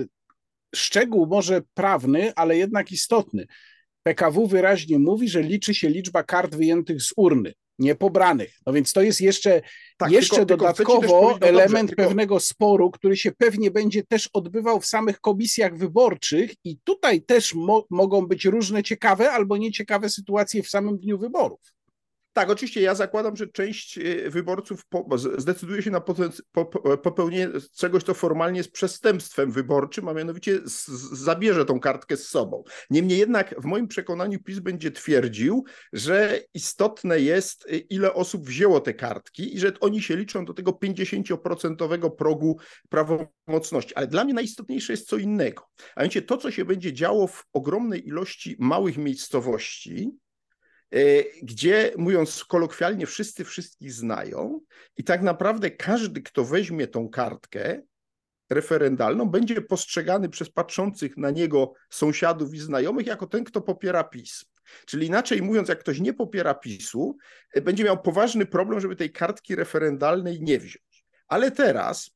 [0.75, 3.45] szczegół może prawny, ale jednak istotny.
[4.03, 8.59] PKW wyraźnie mówi, że liczy się liczba kart wyjętych z urny, nie pobranych.
[8.65, 9.61] No więc to jest jeszcze,
[9.97, 12.45] tak, jeszcze tylko, dodatkowo tylko element dobrze, pewnego tylko...
[12.45, 17.85] sporu, który się pewnie będzie też odbywał w samych komisjach wyborczych i tutaj też mo
[17.89, 21.59] mogą być różne ciekawe albo nieciekawe sytuacje w samym dniu wyborów.
[22.33, 24.85] Tak, oczywiście ja zakładam, że część y, wyborców
[25.37, 26.01] zdecyduje się na
[27.03, 30.59] popełnienie czegoś, co formalnie jest przestępstwem wyborczym, a mianowicie
[31.11, 32.63] zabierze tą kartkę z sobą.
[32.89, 38.79] Niemniej jednak w moim przekonaniu PiS będzie twierdził, że istotne jest, y, ile osób wzięło
[38.79, 42.57] te kartki i że oni się liczą do tego 50% progu
[42.89, 43.95] prawomocności.
[43.95, 45.63] Ale dla mnie najistotniejsze jest co innego.
[45.95, 50.22] A mianowicie to, co się będzie działo w ogromnej ilości małych miejscowości, E,
[51.43, 54.61] gdzie mówiąc kolokwialnie, wszyscy wszystkich znają
[54.97, 57.81] i tak naprawdę każdy, kto weźmie tą kartkę
[58.49, 64.45] referendalną, będzie postrzegany przez patrzących na niego sąsiadów i znajomych jako ten, kto popiera PiS.
[64.85, 67.17] Czyli inaczej mówiąc, jak ktoś nie popiera PiSu,
[67.53, 71.05] e, będzie miał poważny problem, żeby tej kartki referendalnej nie wziąć.
[71.27, 72.11] Ale teraz,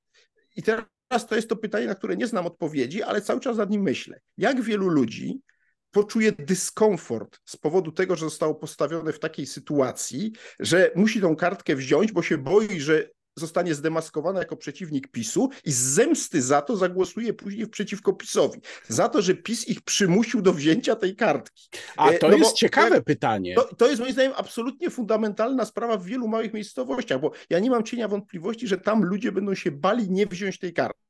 [0.56, 3.70] i teraz to jest to pytanie, na które nie znam odpowiedzi, ale cały czas nad
[3.70, 4.20] nim myślę.
[4.38, 5.42] Jak wielu ludzi
[5.98, 11.76] poczuje dyskomfort z powodu tego, że zostało postawione w takiej sytuacji, że musi tą kartkę
[11.76, 16.78] wziąć, bo się boi, że zostanie zdemaskowana jako przeciwnik PiSu i z zemsty za to
[16.78, 18.60] zagłosuje później przeciwko PiSowi.
[18.88, 21.70] Za to, że PiS ich przymusił do wzięcia tej kartki.
[21.98, 23.56] A e, to no jest bo, ciekawe pytanie.
[23.56, 27.70] To, to jest moim zdaniem absolutnie fundamentalna sprawa w wielu małych miejscowościach, bo ja nie
[27.70, 31.07] mam cienia wątpliwości, że tam ludzie będą się bali nie wziąć tej kartki.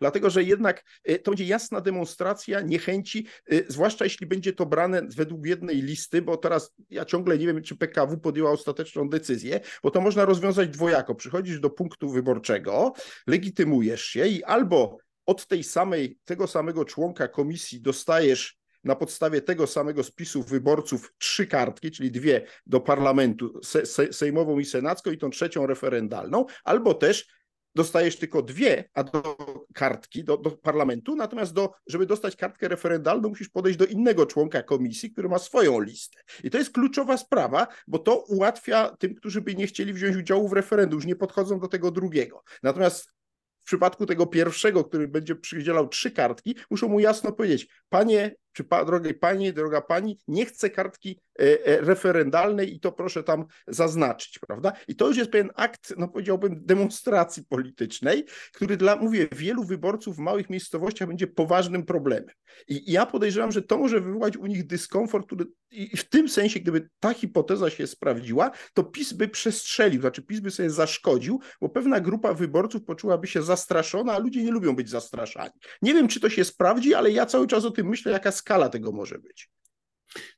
[0.00, 5.02] Dlatego, że jednak y, to będzie jasna demonstracja niechęci, y, zwłaszcza jeśli będzie to brane
[5.16, 9.90] według jednej listy, bo teraz ja ciągle nie wiem, czy PKW podjęła ostateczną decyzję, bo
[9.90, 11.14] to można rozwiązać dwojako.
[11.14, 12.92] Przychodzisz do punktu wyborczego,
[13.26, 19.66] legitymujesz się i albo od tej samej, tego samego członka komisji dostajesz na podstawie tego
[19.66, 25.18] samego spisu wyborców trzy kartki, czyli dwie do parlamentu, se, se, sejmową i senacką i
[25.18, 27.26] tą trzecią referendalną, albo też
[27.74, 29.36] dostajesz tylko dwie a do
[29.74, 34.62] kartki do, do, parlamentu, natomiast do, żeby dostać kartkę referendalną, musisz podejść do innego członka
[34.62, 36.20] komisji, który ma swoją listę.
[36.44, 40.48] I to jest kluczowa sprawa, bo to ułatwia tym, którzy by nie chcieli wziąć udziału
[40.48, 42.42] w referendum, już nie podchodzą do tego drugiego.
[42.62, 43.12] Natomiast
[43.60, 48.64] w przypadku tego pierwszego, który będzie przydzielał trzy kartki, muszą mu jasno powiedzieć, panie czy
[48.64, 53.44] pa, drogie pani, droga pani, nie chce kartki e, e, referendalnej i to proszę tam
[53.68, 54.72] zaznaczyć, prawda?
[54.88, 60.16] I to już jest pewien akt, no powiedziałbym, demonstracji politycznej, który dla, mówię, wielu wyborców
[60.16, 62.34] w małych miejscowościach będzie poważnym problemem.
[62.68, 66.60] I, ja podejrzewam, że to może wywołać u nich dyskomfort, który i w tym sensie,
[66.60, 71.68] gdyby ta hipoteza się sprawdziła, to PiS by przestrzelił, znaczy PiS by sobie zaszkodził, bo
[71.68, 75.52] pewna grupa wyborców poczułaby się zastraszona, a ludzie nie lubią być zastraszani.
[75.82, 78.68] Nie wiem, czy to się sprawdzi, ale ja cały czas o tym myślę, jaka skala
[78.68, 79.50] tego może być.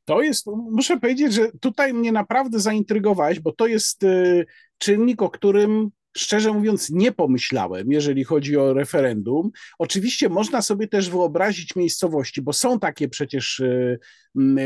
[0.05, 4.46] To jest, muszę powiedzieć, że tutaj mnie naprawdę zaintrygowałeś, bo to jest y,
[4.79, 9.51] czynnik, o którym szczerze mówiąc, nie pomyślałem, jeżeli chodzi o referendum.
[9.79, 13.99] Oczywiście można sobie też wyobrazić miejscowości, bo są takie przecież y,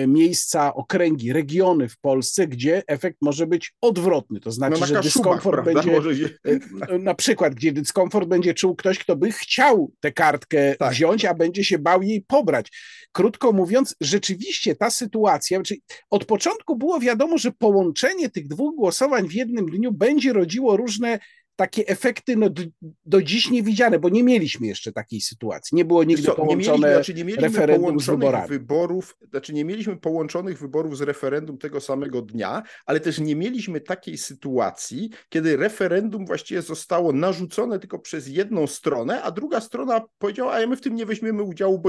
[0.08, 4.40] miejsca, okręgi, regiony w Polsce, gdzie efekt może być odwrotny.
[4.40, 6.00] To znaczy, no że dyskomfort będzie.
[6.46, 10.92] Y, na przykład, gdzie dyskomfort będzie czuł ktoś, kto by chciał tę kartkę tak.
[10.92, 12.70] wziąć, a będzie się bał jej pobrać.
[13.12, 19.28] Krótko mówiąc, rzeczywiście ta sytuacja, czyli od początku było wiadomo, że połączenie tych dwóch głosowań
[19.28, 21.18] w jednym dniu będzie rodziło różne
[21.56, 22.62] takie efekty no, do,
[23.06, 25.76] do dziś niewidziane, bo nie mieliśmy jeszcze takiej sytuacji.
[25.76, 28.48] Nie było nigdy co, połączone nie mieliśmy, znaczy nie mieliśmy referendum z wyborami.
[28.48, 33.80] Wyborów, znaczy nie mieliśmy połączonych wyborów z referendum tego samego dnia, ale też nie mieliśmy
[33.80, 40.54] takiej sytuacji, kiedy referendum właściwie zostało narzucone tylko przez jedną stronę, a druga strona powiedziała,
[40.54, 41.82] a my w tym nie weźmiemy udziału,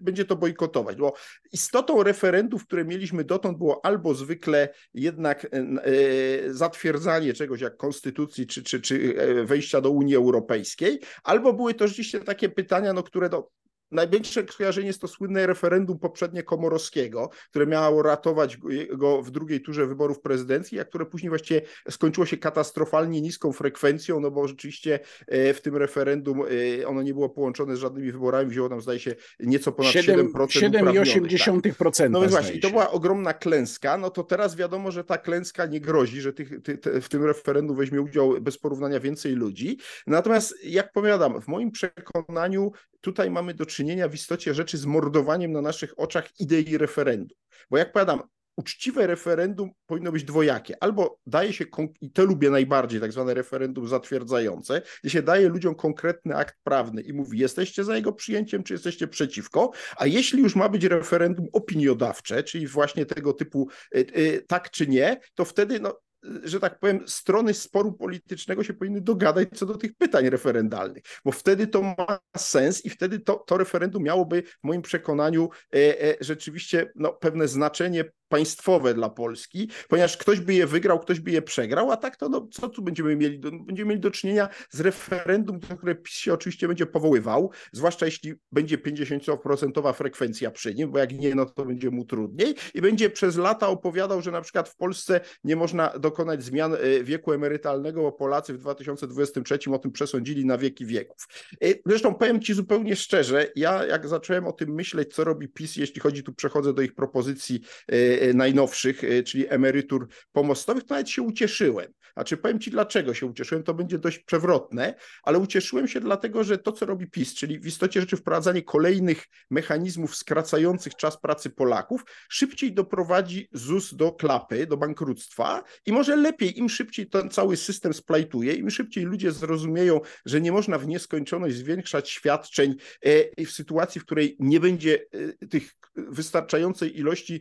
[0.00, 0.96] będzie to bojkotować.
[0.96, 1.14] Bo
[1.52, 8.46] istotą referendów, które mieliśmy dotąd było albo zwykle jednak e, e zatwierdzanie czegoś jak konstytucji
[8.46, 9.09] czy, czy, czy
[9.44, 13.50] wejścia do Unii Europejskiej, albo były to rzeczywiście takie pytania, no, które do,
[13.90, 18.58] największe skojarzenie jest to słynne referendum poprzednie Komorowskiego, które miało ratować
[18.96, 24.20] go w drugiej turze wyborów prezydenckich, a które później właściwie skończyło się katastrofalnie niską frekwencją,
[24.20, 26.42] no bo rzeczywiście e, w tym referendum
[26.80, 30.32] e, ono nie było połączone z żadnymi wyborami, wzięło nam zdaje się nieco ponad 7,
[30.32, 30.46] 7%.
[30.46, 31.96] 7,8%.
[31.98, 32.10] Tak.
[32.10, 35.66] No więc właśnie, i to była ogromna klęska, no to teraz wiadomo, że ta klęska
[35.66, 39.78] nie grozi, że tych, ty, ty, w tym referendum weźmie udział bez porównania więcej ludzi.
[40.06, 45.52] Natomiast jak powiadam, w moim przekonaniu tutaj mamy do czynienia w istocie rzeczy z mordowaniem
[45.52, 47.38] na naszych oczach idei referendum.
[47.70, 48.22] Bo jak powiadam,
[48.56, 50.82] uczciwe referendum powinno być dwojakie.
[50.82, 51.64] Albo daje się,
[52.00, 57.02] i to lubię najbardziej, tak zwane referendum zatwierdzające, gdzie się daje ludziom konkretny akt prawny
[57.02, 61.48] i mówi, jesteście za jego przyjęciem, czy jesteście przeciwko, a jeśli już ma być referendum
[61.52, 66.00] opiniodawcze, czyli właśnie tego typu y, y, tak czy nie, to wtedy no,
[66.44, 71.32] że tak powiem, strony sporu politycznego się powinny dogadać co do tych pytań referendalnych, bo
[71.32, 76.16] wtedy to ma sens i wtedy to, to referendum miałoby w moim przekonaniu e, e,
[76.20, 81.42] rzeczywiście no, pewne znaczenie państwowe dla Polski, ponieważ ktoś by je wygrał, ktoś by je
[81.42, 83.38] przegrał, a tak to no, co tu będziemy mieli?
[83.38, 88.34] Będziemy mieli do czynienia z referendum, na które PiS się oczywiście będzie powoływał, zwłaszcza jeśli
[88.52, 93.10] będzie 50% frekwencja przy nim, bo jak nie, no to będzie mu trudniej i będzie
[93.10, 98.02] przez lata opowiadał, że na przykład w Polsce nie można dokonać zmian e, wieku emerytalnego,
[98.02, 101.28] bo Polacy w 2023 o tym przesądzili na wieki wieków.
[101.64, 105.76] E, zresztą powiem Ci zupełnie szczerze, ja jak zacząłem o tym myśleć, co robi PiS,
[105.76, 111.10] jeśli chodzi, tu przechodzę do ich propozycji E, najnowszych, e, czyli emerytur pomostowych, to nawet
[111.10, 111.92] się ucieszyłem.
[112.14, 116.58] Znaczy powiem Ci, dlaczego się ucieszyłem, to będzie dość przewrotne, ale ucieszyłem się dlatego, że
[116.58, 122.04] to, co robi PiS, czyli w istocie rzeczy wprowadzanie kolejnych mechanizmów skracających czas pracy Polaków,
[122.28, 127.94] szybciej doprowadzi ZUS do klapy, do bankructwa i może lepiej, im szybciej ten cały system
[127.94, 134.00] splajtuje, im szybciej ludzie zrozumieją, że nie można w nieskończoność zwiększać świadczeń e, w sytuacji,
[134.00, 135.06] w której nie będzie
[135.50, 137.40] tych wystarczającej ilości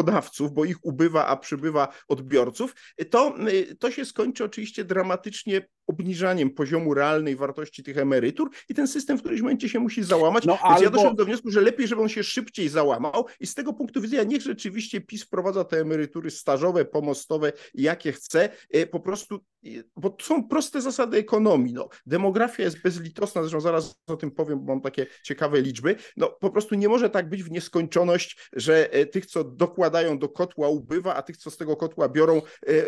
[0.00, 2.74] składkodawców, bo ich ubywa, a przybywa odbiorców,
[3.10, 3.34] to,
[3.78, 9.20] to się skończy oczywiście dramatycznie obniżaniem poziomu realnej wartości tych emerytur i ten system w
[9.20, 10.44] którymś momencie się musi załamać.
[10.44, 10.82] No, Więc albo...
[10.82, 14.00] ja doszedłem do wniosku, że lepiej, żeby on się szybciej załamał i z tego punktu
[14.00, 19.68] widzenia niech rzeczywiście PiS wprowadza te emerytury stażowe, pomostowe, jakie chce, e, po prostu, e,
[19.96, 21.72] bo to są proste zasady ekonomii.
[21.72, 21.88] No.
[22.06, 25.96] Demografia jest bezlitosna, zresztą zaraz o tym powiem, bo mam takie ciekawe liczby.
[26.16, 30.68] No po prostu nie może tak być w nieskończoność, że tych, co dokładają do kotła
[30.68, 32.42] ubywa, a tych, co z tego kotła biorą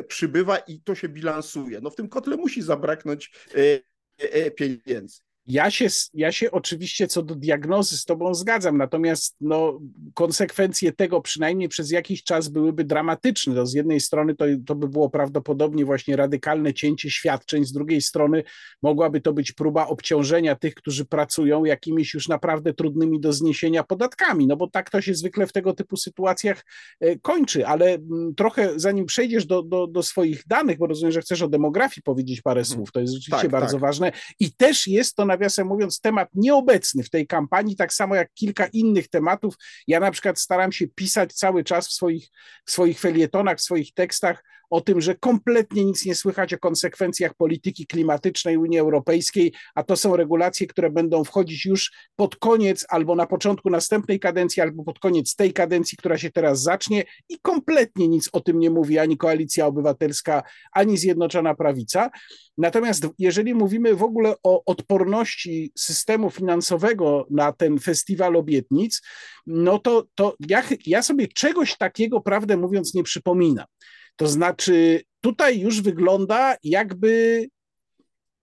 [0.09, 1.81] przybywa i to się bilansuje.
[1.81, 3.81] No w tym kotle musi zabraknąć e,
[4.19, 5.21] e, pieniędzy.
[5.46, 9.81] Ja się, ja się oczywiście co do diagnozy z Tobą zgadzam, natomiast no,
[10.14, 13.55] konsekwencje tego przynajmniej przez jakiś czas byłyby dramatyczne.
[13.55, 18.00] To z jednej strony to, to by było prawdopodobnie właśnie radykalne cięcie świadczeń, z drugiej
[18.00, 18.42] strony
[18.83, 24.46] mogłaby to być próba obciążenia tych, którzy pracują jakimiś już naprawdę trudnymi do zniesienia podatkami,
[24.46, 26.64] no bo tak to się zwykle w tego typu sytuacjach
[27.00, 31.20] e, kończy, ale mm, trochę zanim przejdziesz do, do, do swoich danych, bo rozumiem, że
[31.20, 32.76] chcesz o demografii powiedzieć parę mhm.
[32.76, 33.81] słów, to jest rzeczywiście tak, bardzo tak.
[33.81, 38.33] ważne i też jest to nawiasem mówiąc, temat nieobecny w tej kampanii, tak samo jak
[38.35, 39.55] kilka innych tematów.
[39.87, 42.29] Ja na przykład staram się pisać cały czas w swoich,
[42.64, 47.35] w swoich felietonach, w swoich tekstach o tym, że kompletnie nic nie słychać o konsekwencjach
[47.35, 53.15] polityki klimatycznej Unii Europejskiej, a to są regulacje, które będą wchodzić już pod koniec albo
[53.15, 58.09] na początku następnej kadencji, albo pod koniec tej kadencji, która się teraz zacznie i kompletnie
[58.09, 62.11] nic o tym nie mówi ani Koalicja Obywatelska, ani Zjednoczona Prawica.
[62.59, 69.03] Natomiast jeżeli mówimy w ogóle o odporności systemu finansowego na ten festiwal obietnic,
[69.47, 73.67] no to, to ja, ja sobie czegoś takiego, prawdę mówiąc, nie przypominam.
[74.16, 77.44] To znaczy, tutaj już wygląda jakby,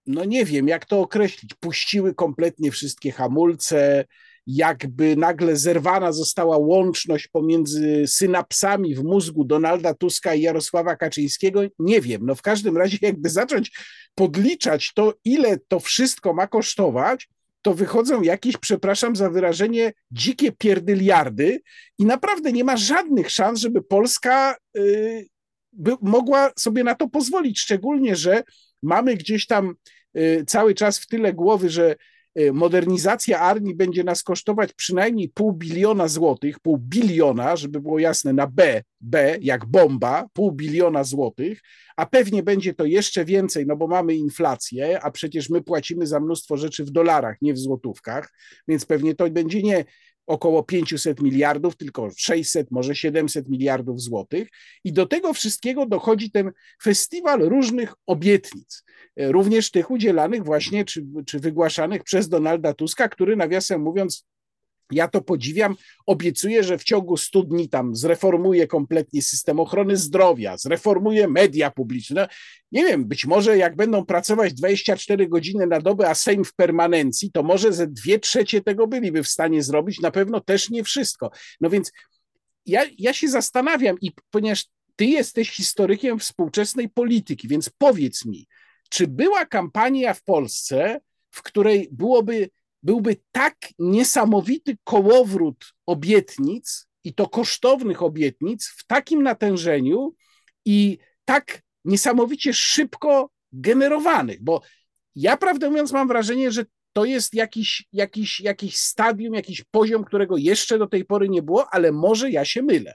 [0.06, 4.06] no nie wiem, jak to określić, puściły kompletnie wszystkie hamulce,
[4.48, 11.62] jakby nagle zerwana została łączność pomiędzy synapsami w mózgu Donalda Tuska i Jarosława Kaczyńskiego.
[11.80, 13.72] Nie wiem, no w każdym razie, jakby zacząć
[14.16, 17.30] podliczać to, ile to wszystko ma kosztować,
[17.62, 21.62] to wychodzą jakieś, przepraszam za wyrażenie, dzikie pierdyliardy
[21.98, 25.28] i naprawdę nie ma żadnych szans, żeby Polska y,
[25.74, 28.44] by mogła sobie na to pozwolić, szczególnie, że
[28.84, 29.76] mamy gdzieś tam
[30.18, 31.96] y, cały czas w tyle głowy, że
[32.40, 38.34] y, modernizacja armii będzie nas kosztować przynajmniej pół biliona złotych, pół biliona, żeby było jasne,
[38.34, 41.62] na B, B jak bomba, pół biliona złotych,
[41.98, 46.20] a pewnie będzie to jeszcze więcej, no bo mamy inflację, a przecież my płacimy za
[46.20, 48.34] mnóstwo rzeczy w dolarach, nie w złotówkach,
[48.68, 49.86] więc pewnie to będzie nie
[50.30, 54.48] około 500 miliardów, tylko 600, może 700 miliardów złotych.
[54.84, 56.52] I do tego wszystkiego dochodzi ten
[56.84, 58.84] festiwal różnych obietnic,
[59.16, 64.26] e, również tych udzielanych właśnie, czy, czy wygłaszanych przez Donalda Tuska, który nawiasem mówiąc,
[64.92, 65.76] Ja to podziwiam.
[66.06, 72.28] Obiecuję, że w ciągu 100 dni tam zreformuję kompletnie system ochrony zdrowia, zreformuję media publiczne.
[72.72, 77.32] Nie wiem, być może jak będą pracować 24 godziny na dobę, a Sejm w permanencji,
[77.32, 80.00] to może ze dwie trzecie tego byliby w stanie zrobić.
[80.00, 81.32] Na pewno też nie wszystko.
[81.62, 81.92] No więc
[82.66, 88.48] ja, ja się zastanawiam, i ponieważ ty jesteś historykiem współczesnej polityki, więc powiedz mi,
[88.90, 92.50] czy była kampania w Polsce, w której byłoby
[92.84, 100.16] byłby tak niesamowity kołowrót obietnic, i to kosztownych obietnic, w takim natężeniu
[100.66, 104.62] i tak niesamowicie szybko generowanych, bo
[105.16, 110.38] ja prawdę mówiąc mam wrażenie, że to jest jakiś, jakiś, jakiś stadium, jakiś poziom, którego
[110.38, 112.94] jeszcze do tej pory nie było, ale może ja się mylę.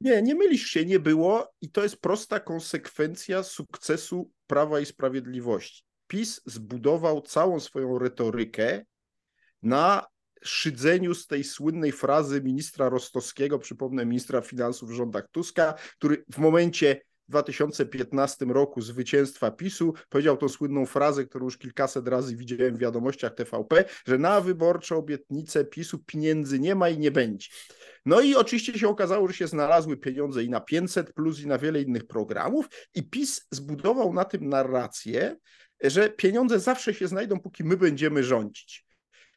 [0.00, 5.82] Nie, nie mylisz się, nie było i to jest prosta konsekwencja sukcesu Prawa i Sprawiedliwości.
[6.14, 8.84] PiS zbudował całą swoją retorykę
[9.62, 10.06] na
[10.42, 16.38] szydzeniu z tej słynnej frazy ministra Rostowskiego, przypomnę ministra finansów w rządach Tuska, który w
[16.38, 22.76] momencie w 2015 roku zwycięstwa PiSu powiedział tą słynną frazę, którą już kilkaset razy widziałem
[22.76, 27.48] w wiadomościach TVP, że na wyborcze obietnice PiSu pieniędzy nie ma i nie będzie.
[28.06, 31.58] No i oczywiście się okazało, że się znalazły pieniądze i na 500 plus i na
[31.58, 35.36] wiele innych programów i PiS zbudował na tym narrację,
[35.84, 38.84] że pieniądze zawsze się znajdą, póki my będziemy rządzić.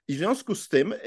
[0.08, 0.98] I w związku z tym, y,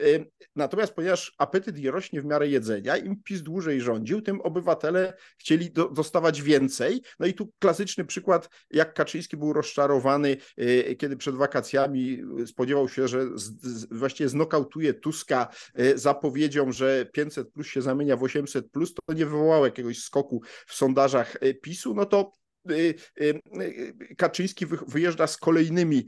[0.00, 5.70] y, natomiast ponieważ apetyt rośnie w miarę jedzenia, im PiS dłużej rządził, tym obywatele chcieli
[5.70, 7.02] do, dostawać więcej.
[7.18, 13.08] No i tu klasyczny przykład, jak Kaczyński był rozczarowany, y, kiedy przed wakacjami spodziewał się,
[13.08, 15.48] że z, z, właściwie znokautuje Tuska
[15.94, 20.74] zapowiedzią, że 500 plus się zamienia w 800 plus, to nie wywołało jakiegoś skoku w
[20.74, 22.39] sondażach PiSu, no to
[24.16, 26.06] Kaczyński wyjeżdża z kolejnymi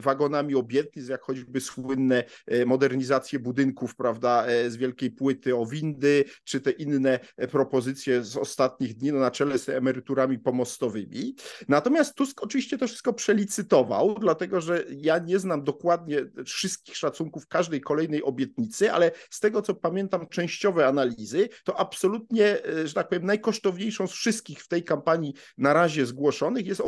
[0.00, 2.24] wagonami obietnic, jak choćby słynne
[2.66, 7.20] modernizacje budynków, prawda, z wielkiej płyty o windy, czy te inne
[7.50, 11.34] propozycje z ostatnich dni no, na czele z emeryturami pomostowymi.
[11.68, 17.80] Natomiast Tusk oczywiście to wszystko przelicytował, dlatego że ja nie znam dokładnie wszystkich szacunków każdej
[17.80, 24.06] kolejnej obietnicy, ale z tego co pamiętam częściowe analizy, to absolutnie, że tak powiem, najkosztowniejszą
[24.06, 26.82] z wszystkich w tej kampanii na razie zgłoszonych jest,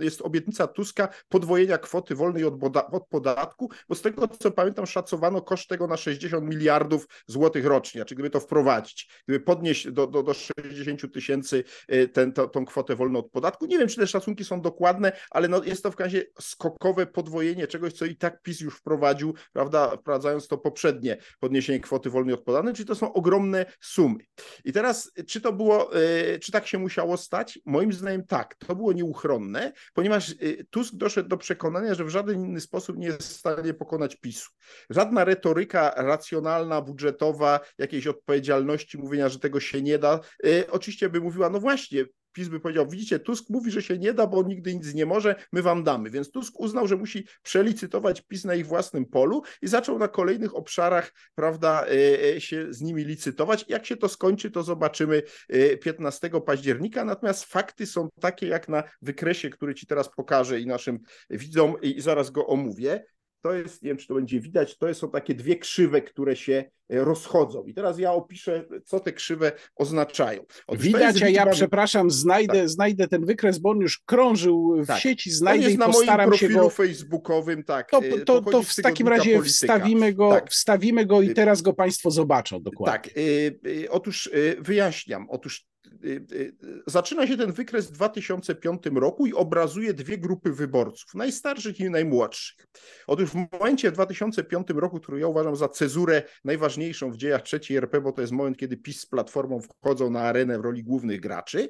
[0.00, 2.54] jest obietnica Tuska podwojenia kwoty wolnej od,
[2.92, 8.04] od podatku, bo z tego co pamiętam szacowano koszt tego na 60 miliardów złotych rocznie,
[8.04, 12.64] czy gdyby to wprowadzić, gdyby podnieść do, do, do 60 tysięcy y, ten, to, tą
[12.64, 13.66] kwotę wolną od podatku.
[13.66, 17.66] Nie wiem, czy te szacunki są dokładne, ale no jest to w razie skokowe podwojenie
[17.66, 22.44] czegoś, co i tak PiS już wprowadził, prawda, wprowadzając to poprzednie podniesienie kwoty wolnej od
[22.44, 24.18] podatku, czyli to są ogromne sumy.
[24.64, 27.37] I teraz, czy to było, y, czy tak się musiało stać?
[27.64, 32.44] Moim zdaniem tak, to było nieuchronne, ponieważ y, Tusk doszedł do przekonania, że w żaden
[32.44, 34.50] inny sposób nie jest w stanie pokonać PiSu.
[34.90, 41.20] Żadna retoryka racjonalna, budżetowa, jakiejś odpowiedzialności, mówienia, że tego się nie da, y, oczywiście by
[41.20, 42.04] mówiła, no właśnie,
[42.38, 45.06] PiS by powiedział, widzicie, Tusk mówi, że się nie da, bo on nigdy nic nie
[45.06, 46.10] może, my wam damy.
[46.10, 50.56] Więc Tusk uznał, że musi przelicytować PiS na ich własnym polu i zaczął na kolejnych
[50.56, 53.64] obszarach, prawda, e, e, się z nimi licytować.
[53.68, 55.22] Jak się to skończy, to zobaczymy
[55.82, 57.04] 15 e, października.
[57.04, 60.98] Natomiast fakty są takie, jak na wykresie, który ci teraz pokażę i naszym
[61.30, 63.04] widzom i zaraz go omówię
[63.42, 66.64] to jest, nie wiem, czy to będzie widać, to są takie dwie krzywe, które się
[66.90, 67.64] e, rozchodzą.
[67.64, 70.44] I teraz ja opiszę, co te krzywe oznaczają.
[70.66, 72.68] Otóż widać, a ja przepraszam, znajdę, tak.
[72.68, 75.00] znajdę ten wykres, bo on już krążył w tak.
[75.00, 76.70] sieci, znajdę on jest i na moim profilu go...
[76.70, 77.90] facebookowym, tak.
[77.90, 80.50] To, e, to, to w takim razie wstawimy go, tak.
[80.50, 82.92] wstawimy go i y, teraz go Państwo zobaczą dokładnie.
[82.92, 85.26] Tak, y, y, otóż wyjaśniam.
[85.30, 85.67] Otóż
[86.86, 92.66] zaczyna się ten wykres w 2005 roku i obrazuje dwie grupy wyborców, najstarszych i najmłodszych.
[93.06, 97.76] Otóż w momencie w 2005 roku, który ja uważam za cezurę najważniejszą w dziejach trzeciej
[97.76, 101.20] RP, bo to jest moment, kiedy PiS z Platformą wchodzą na arenę w roli głównych
[101.20, 101.68] graczy,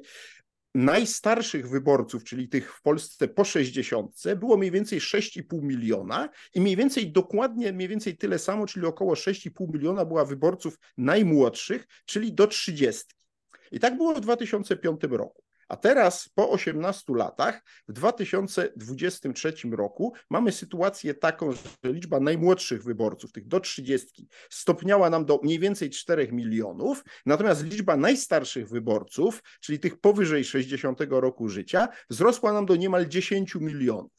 [0.75, 6.75] najstarszych wyborców, czyli tych w Polsce po 60, było mniej więcej 6,5 miliona i mniej
[6.75, 12.47] więcej dokładnie mniej więcej tyle samo, czyli około 6,5 miliona była wyborców najmłodszych, czyli do
[12.47, 13.03] 30.
[13.71, 15.48] I tak było w 2005 roku.
[15.69, 23.31] A teraz, po 18 latach, w 2023 roku, mamy sytuację taką, że liczba najmłodszych wyborców,
[23.31, 29.79] tych do 30, stopniała nam do mniej więcej 4 milionów, natomiast liczba najstarszych wyborców, czyli
[29.79, 34.11] tych powyżej 60 roku życia, wzrosła nam do niemal 10 milionów.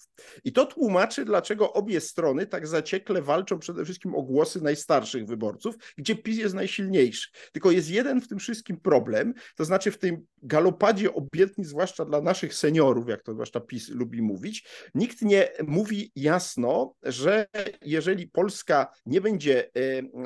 [0.44, 5.74] I to tłumaczy, dlaczego obie strony tak zaciekle walczą przede wszystkim o głosy najstarszych wyborców,
[5.98, 7.28] gdzie PiS jest najsilniejszy.
[7.52, 12.04] Tylko jest jeden w tym wszystkim problem, to znaczy w tym galopadzie obietnic, obietnic, zwłaszcza
[12.04, 14.64] dla naszych seniorów, jak to zwłaszcza PiS lubi mówić,
[14.94, 17.46] nikt nie mówi jasno, że
[17.82, 19.70] jeżeli Polska nie będzie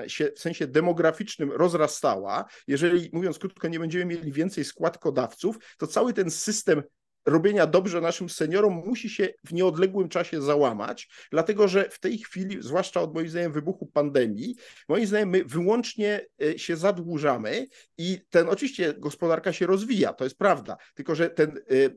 [0.07, 6.13] się w sensie demograficznym rozrastała, jeżeli mówiąc krótko, nie będziemy mieli więcej składkodawców, to cały
[6.13, 6.83] ten system
[7.27, 12.57] robienia dobrze naszym seniorom musi się w nieodległym czasie załamać, dlatego że w tej chwili,
[12.61, 14.57] zwłaszcza od moim zdaniem wybuchu pandemii,
[14.89, 17.67] moim zdaniem my wyłącznie e, się zadłużamy
[17.99, 21.91] i ten oczywiście gospodarka się rozwija, to jest prawda, tylko że ten e, e,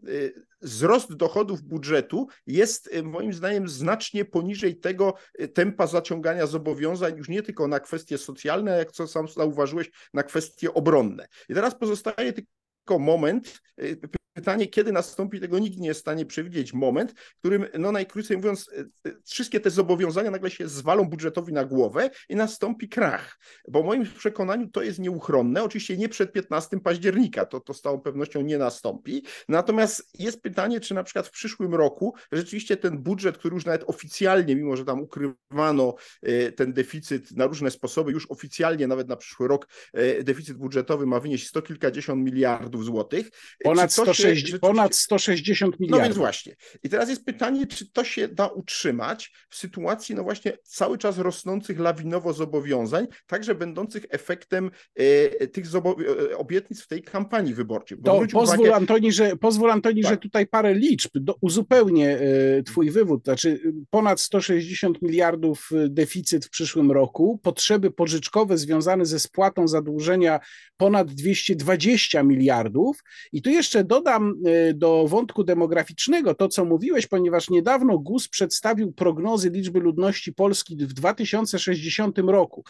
[0.62, 5.14] wzrost dochodów budżetu jest moim zdaniem znacznie poniżej tego
[5.54, 10.74] tempa zaciągania zobowiązań, już nie tylko na kwestie socjalne, jak co sam zauważyłeś, na kwestie
[10.74, 11.28] obronne.
[11.50, 13.62] I teraz pozostaje tylko moment,
[14.38, 16.74] Pytanie, kiedy nastąpi, tego nikt nie jest w stanie przewidzieć.
[16.74, 21.54] Moment, w którym, no najkrócej mówiąc, e, e, wszystkie te zobowiązania nagle się zwalą budżetowi
[21.54, 23.40] na głowę i nastąpi krach.
[23.68, 25.64] Bo w moim przekonaniu to jest nieuchronne.
[25.64, 29.24] Oczywiście nie przed 15 października, to, to z całą pewnością nie nastąpi.
[29.50, 33.84] Natomiast jest pytanie, czy na przykład w przyszłym roku rzeczywiście ten budżet, który już nawet
[33.88, 39.16] oficjalnie, mimo że tam ukrywano e, ten deficyt na różne sposoby, już oficjalnie nawet na
[39.16, 39.68] przyszły rok
[40.24, 43.30] deficyt budżetowy ma wynieść sto kilkadziesiąt miliardów złotych.
[43.64, 44.27] Ponad 160
[44.62, 46.00] ponad 160 miliardów.
[46.00, 46.56] No więc właśnie.
[46.84, 51.18] I teraz jest pytanie, czy to się da utrzymać w sytuacji, no właśnie, cały czas
[51.18, 57.98] rosnących lawinowo zobowiązań, także będących efektem e, tych e, obietnic w tej kampanii wyborczej.
[58.04, 58.76] To pozwól, uwagę...
[58.76, 60.12] Antoni, że, pozwól Antoni, tak.
[60.12, 63.24] że tutaj parę liczb, do, uzupełnię e, twój wywód.
[63.24, 70.40] Znaczy ponad 160 miliardów e, deficyt w przyszłym roku, potrzeby pożyczkowe związane ze spłatą zadłużenia
[70.78, 74.17] ponad 220 miliardów i tu jeszcze dodam
[74.70, 80.76] y, do wątku demograficznego, to co mówiłeś, ponieważ niedawno GUS przedstawił prognozy liczby ludności Polski
[80.76, 82.64] w 2060 roku.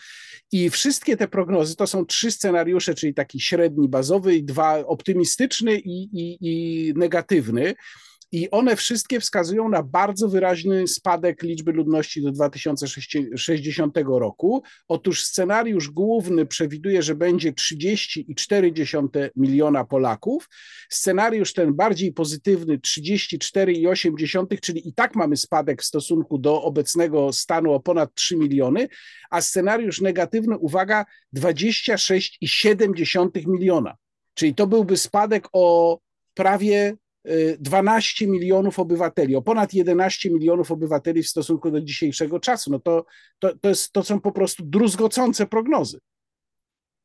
[0.51, 6.03] I wszystkie te prognozy to są trzy scenariusze, czyli taki średni, bazowy dwa optymistyczny i,
[6.13, 7.73] i, i negatywny
[8.31, 14.63] i one wszystkie wskazują na bardzo wyraźny spadek liczby ludności do 2060 roku.
[14.87, 20.49] Otóż scenariusz główny przewiduje, że będzie 30,4 miliona Polaków.
[20.89, 27.73] Scenariusz ten bardziej pozytywny 34,8, czyli i tak mamy spadek w stosunku do obecnego stanu
[27.73, 28.87] o ponad 3 miliony,
[29.29, 31.05] a scenariusz negatywny, uwaga,
[31.35, 33.95] 26,7 miliona.
[34.33, 35.99] Czyli to byłby spadek o
[36.33, 36.97] prawie
[37.59, 42.71] 12 milionów obywateli, o ponad 11 milionów obywateli w stosunku do dzisiejszego czasu.
[42.71, 43.05] No to,
[43.39, 45.99] to, to, jest, to są po prostu druzgocące prognozy.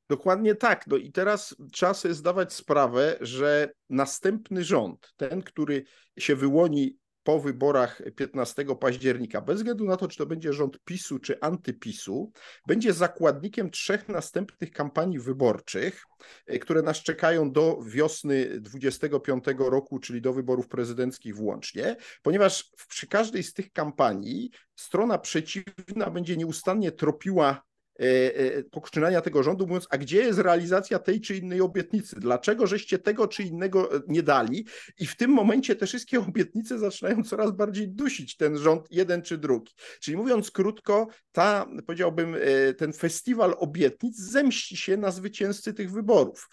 [0.09, 0.87] Dokładnie tak.
[0.87, 5.85] No i teraz trzeba sobie zdawać sprawę, że następny rząd, ten, który
[6.19, 11.19] się wyłoni po wyborach 15 października, bez względu na to, czy to będzie rząd PiSu
[11.19, 12.33] czy antypisu,
[12.67, 16.05] będzie zakładnikiem trzech następnych kampanii wyborczych,
[16.47, 23.07] e, które nas czekają do wiosny 25 roku, czyli do wyborów prezydenckich włącznie, ponieważ przy
[23.07, 27.63] każdej z tych kampanii strona przeciwna będzie nieustannie tropiła
[28.71, 32.17] poczynania tego rządu, mówiąc, a gdzie jest realizacja tej czy innej obietnicy?
[32.21, 34.67] Dlaczego żeście tego czy innego e, nie dali?
[34.99, 39.39] I w tym momencie te wszystkie obietnice zaczynają coraz bardziej dusić ten rząd, jeden czy
[39.39, 39.73] drugi.
[40.01, 42.37] Czyli mówiąc krótko, ta, powiedziałbym,
[42.77, 46.49] ten festiwal obietnic zemści się na zwycięzcy tych wyborów.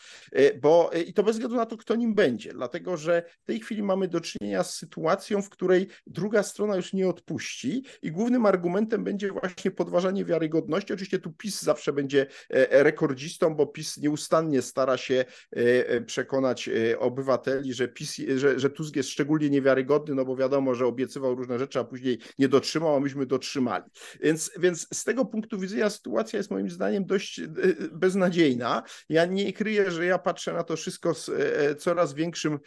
[0.62, 3.84] Bo i to bez względu na to, kto nim będzie, dlatego że w tej chwili
[3.84, 9.04] mamy do czynienia z sytuacją, w której druga strona już nie odpuści i głównym argumentem
[9.04, 10.94] będzie właśnie podważanie wiarygodności.
[10.94, 16.70] Oczywiście tu PiS zawsze będzie e, e, rekordzistą, bo PiS nieustannie stara się e, przekonać
[17.00, 21.60] obywateli, że, PiS, że, że Tusk jest szczególnie niewiarygodny, no bo wiadomo, że obiecywał różne
[21.60, 23.86] rzeczy, a później nie dotrzymał, a myśmy dotrzymali.
[24.22, 27.42] Więc, więc z tego punktu widzenia sytuacja jest moim zdaniem dość
[27.92, 28.84] beznadziejna.
[29.10, 31.32] Ja nie kryję, że ja patrzę na to wszystko z
[31.82, 32.60] coraz większym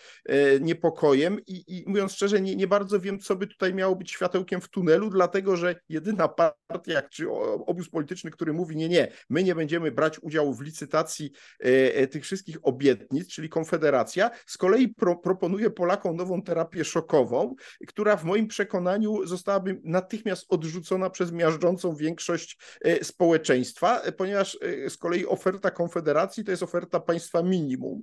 [0.61, 4.61] niepokojem i, i mówiąc szczerze, nie, nie bardzo wiem, co by tutaj miało być światełkiem
[4.61, 7.31] w tunelu, dlatego że jedyna partia, czy
[7.67, 12.07] obóz polityczny, który mówi, nie, nie, my nie będziemy brać udziału w licytacji e, e,
[12.07, 17.55] tych wszystkich obietnic, czyli Konfederacja, z kolei pro, proponuje Polakom nową terapię szokową,
[17.87, 25.27] która w moim przekonaniu zostałaby natychmiast odrzucona przez miażdżącą większość e, społeczeństwa, ponieważ z kolei
[25.27, 28.03] oferta Konfederacji to jest oferta państwa minimum.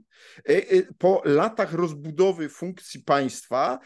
[0.97, 3.79] Po latach rozbudowy funkcji państwa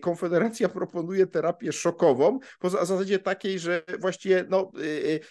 [0.00, 4.72] Konfederacja proponuje terapię szokową, po zasadzie takiej, że właściwie no,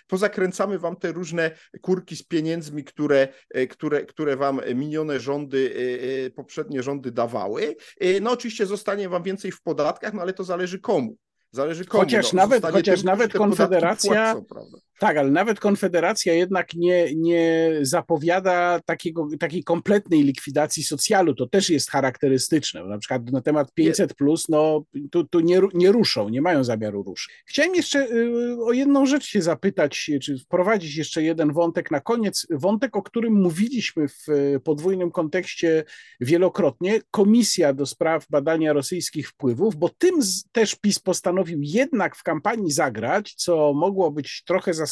[0.08, 5.74] poza zakręcamy wam te różne kurki z pieniędzmi, które, e, które, które wam minione rządy,
[5.76, 7.76] e, e, poprzednie rządy dawały.
[8.22, 11.16] No oczywiście zostanie wam więcej w podatkach, no ale to zależy komu.
[11.52, 12.04] Zależy komu.
[12.04, 14.36] Chociaż no, nawet, chociaż tym, nawet Konfederacja.
[14.36, 21.36] Płacą, Tak, ale nawet Konfederacja jednak nie, nie zapowiada takiego, takiej kompletnej likwidacji socjalu.
[21.36, 22.84] To też jest charakterystyczne.
[22.84, 27.04] Na przykład na temat 500, plus, no tu, tu nie, nie ruszą, nie mają zamiaru
[27.04, 27.44] ruszyć.
[27.46, 32.48] Chciałem jeszcze y, o jedną rzecz się zapytać, czy wprowadzić jeszcze jeden wątek na koniec.
[32.50, 34.26] Wątek, o którym mówiliśmy w
[34.64, 35.84] podwójnym kontekście
[36.22, 37.02] wielokrotnie.
[37.12, 40.20] Komisja do spraw badania rosyjskich wpływów, bo tym
[40.52, 44.89] też PiS postanowił jednak w kampanii zagrać, co mogło być trochę zaskakujące,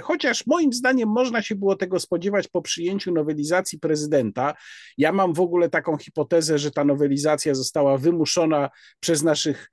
[0.00, 4.54] chociaż moim zdaniem można się było tego spodziewać po przyjęciu nowelizacji prezydenta.
[4.98, 8.70] Ja mam w ogóle taką hipotezę, że ta nowelizacja została wymuszona
[9.00, 9.70] przez naszych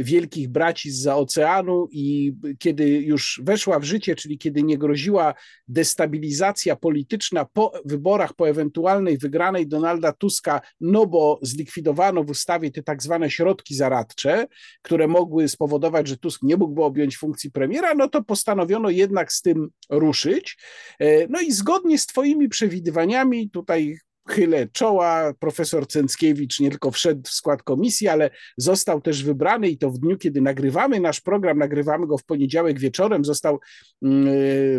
[0.00, 5.34] wielkich braci z oceanu i kiedy już weszła w życie, czyli kiedy nie groziła
[5.68, 12.82] destabilizacja polityczna po wyborach, po ewentualnej wygranej Donalda Tuska, no bo zlikwidowano w ustawie te
[12.82, 14.46] tak zwane środki zaradcze,
[14.82, 19.42] które mogły spowodować, że Tusk nie mógłby objąć funkcji premiera, no to postanowiono jednak z
[19.42, 20.58] tym ruszyć.
[20.98, 23.98] E, no i zgodnie z Twoimi przewidywaniami, tutaj
[24.30, 25.34] chylę czoła.
[25.38, 29.98] Profesor Cęckiewicz nie tylko wszedł w skład komisji, ale został też wybrany i to w
[29.98, 33.58] dniu, kiedy nagrywamy nasz program, nagrywamy go w poniedziałek wieczorem, został
[34.02, 34.26] mm,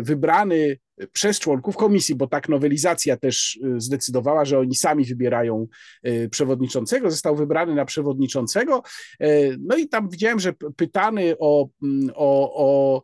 [0.04, 0.78] wybrany
[1.12, 5.66] przez członków komisji, bo tak nowelizacja też y, zdecydowała, że oni sami wybierają
[6.06, 8.82] y, przewodniczącego, został wybrany na przewodniczącego.
[9.22, 13.02] Y, no i tam widziałem, że pytany o, mm, o, o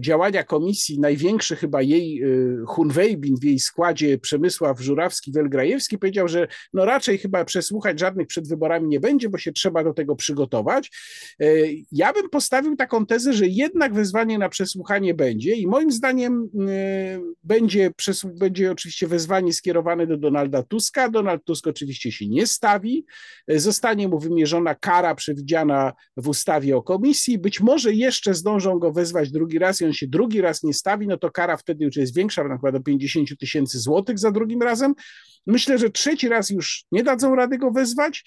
[0.00, 2.22] działania komisji, największy chyba jej
[2.66, 8.88] Hunwejbin w jej składzie Przemysław Żurawski-Welgrajewski powiedział, że no raczej chyba przesłuchać żadnych przed wyborami
[8.88, 10.90] nie będzie, bo się trzeba do tego przygotować.
[11.92, 16.48] Ja bym postawił taką tezę, że jednak wezwanie na przesłuchanie będzie i moim zdaniem
[17.42, 17.90] będzie,
[18.24, 21.08] będzie oczywiście wezwanie skierowane do Donalda Tuska.
[21.08, 23.06] Donald Tusk oczywiście się nie stawi.
[23.48, 27.38] Zostanie mu wymierzona kara przewidziana w ustawie o komisji.
[27.38, 31.06] Być może jeszcze zdążą go wezwać drugi raz i on się drugi raz nie stawi,
[31.06, 34.94] no to kara wtedy już jest większa, chyba do 50 tysięcy złotych za drugim razem.
[35.46, 38.24] Myślę, że trzeci raz już nie dadzą rady go wezwać.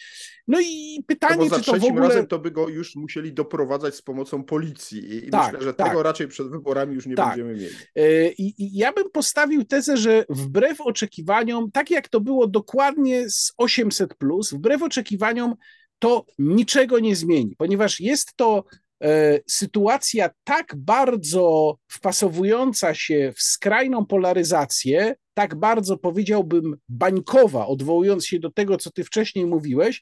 [0.47, 2.07] No i pytanie, no czy to w ogóle...
[2.07, 5.87] razem to by go już musieli doprowadzać z pomocą policji i tak, myślę, że tak.
[5.87, 7.27] tego raczej przed wyborami już nie tak.
[7.27, 7.75] będziemy mieli.
[7.95, 13.29] E, I, I, ja bym postawił tezę, że wbrew oczekiwaniom, tak jak to było dokładnie
[13.29, 14.07] z 800+,
[14.51, 15.55] wbrew oczekiwaniom
[15.99, 18.63] to niczego nie zmieni, ponieważ jest to
[19.03, 28.39] E, sytuacja tak bardzo wpasowująca się w skrajną polaryzację, tak bardzo powiedziałbym bańkowa, odwołując się
[28.39, 30.01] do tego, co ty wcześniej mówiłeś,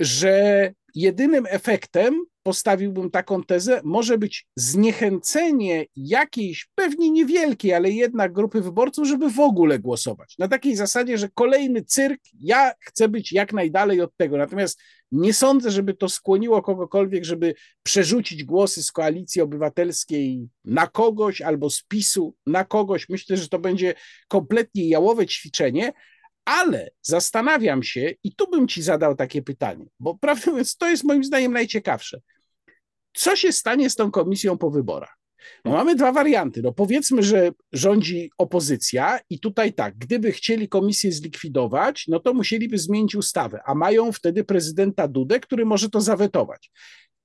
[0.00, 8.60] że jedynym efektem, postawiłbym taką tezę, może być zniechęcenie jakiejś, pewnie niewielkiej, ale jednak grupy
[8.60, 10.34] wyborców, żeby w ogóle głosować.
[10.38, 14.36] Na takiej zasadzie, że kolejny cyrk, ja chcę być jak najdalej od tego.
[14.36, 14.80] Natomiast
[15.12, 21.70] nie sądzę, żeby to skłoniło kogokolwiek, żeby przerzucić głosy z koalicji obywatelskiej na kogoś albo
[21.70, 23.08] z PiSu na kogoś.
[23.08, 23.94] Myślę, że to będzie
[24.28, 25.92] kompletnie jałowe ćwiczenie,
[26.50, 31.04] ale zastanawiam się, i tu bym ci zadał takie pytanie, bo prawdę mówiąc, to jest
[31.04, 32.20] moim zdaniem najciekawsze.
[33.14, 35.16] Co się stanie z tą komisją po wyborach?
[35.64, 36.62] No mamy dwa warianty.
[36.62, 42.78] No powiedzmy, że rządzi opozycja i tutaj tak, gdyby chcieli komisję zlikwidować, no to musieliby
[42.78, 46.70] zmienić ustawę, a mają wtedy prezydenta Dudę, który może to zawetować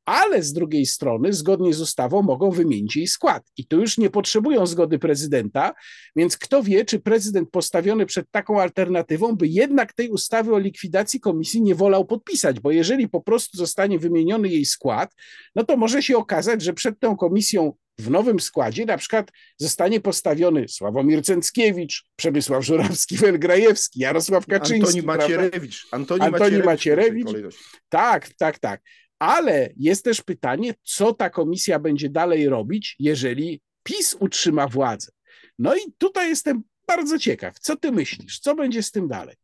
[0.06, 3.44] ale z drugiej strony, zgodnie z ustawą, mogą wymienić jej skład.
[3.58, 5.74] I tu już nie potrzebują zgody prezydenta,
[6.16, 11.20] więc kto wie, czy prezydent postawiony przed taką alternatywą by jednak tej ustawy o likwidacji
[11.20, 15.16] komisji nie wolał podpisać, bo jeżeli po prostu zostanie wymieniony jej skład,
[15.56, 20.00] no to może się okazać, że przed tą komisją w nowym składzie na przykład zostanie
[20.02, 25.00] postawiony Sławomir Cęckiewicz, Przemysław Żurawski-Welgrajewski, Jarosław Kaczyński.
[25.00, 25.88] Antoni Macierewicz.
[25.92, 27.26] Antoni, Antoni Macierewicz.
[27.26, 27.56] Macierewicz.
[27.90, 28.82] Tak, tak, tak.
[29.20, 35.12] Ale jest też pytanie, co ta komisja będzie dalej robić, jeżeli PiS utrzyma władzę.
[35.60, 37.60] No i tutaj jestem bardzo ciekaw.
[37.60, 38.40] Co ty myślisz?
[38.40, 39.36] Co będzie z tym dalej?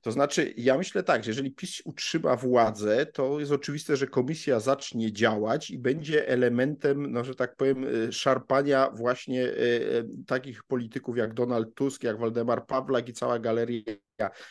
[0.00, 4.60] To znaczy, ja myślę tak, że jeżeli PiS utrzyma władzę, to jest oczywiste, że komisja
[4.60, 10.64] zacznie działać i będzie elementem, no, że tak powiem, y, szarpania właśnie y, y, takich
[10.64, 13.82] polityków jak Donald Tusk, jak Waldemar Pawlak i cała galeria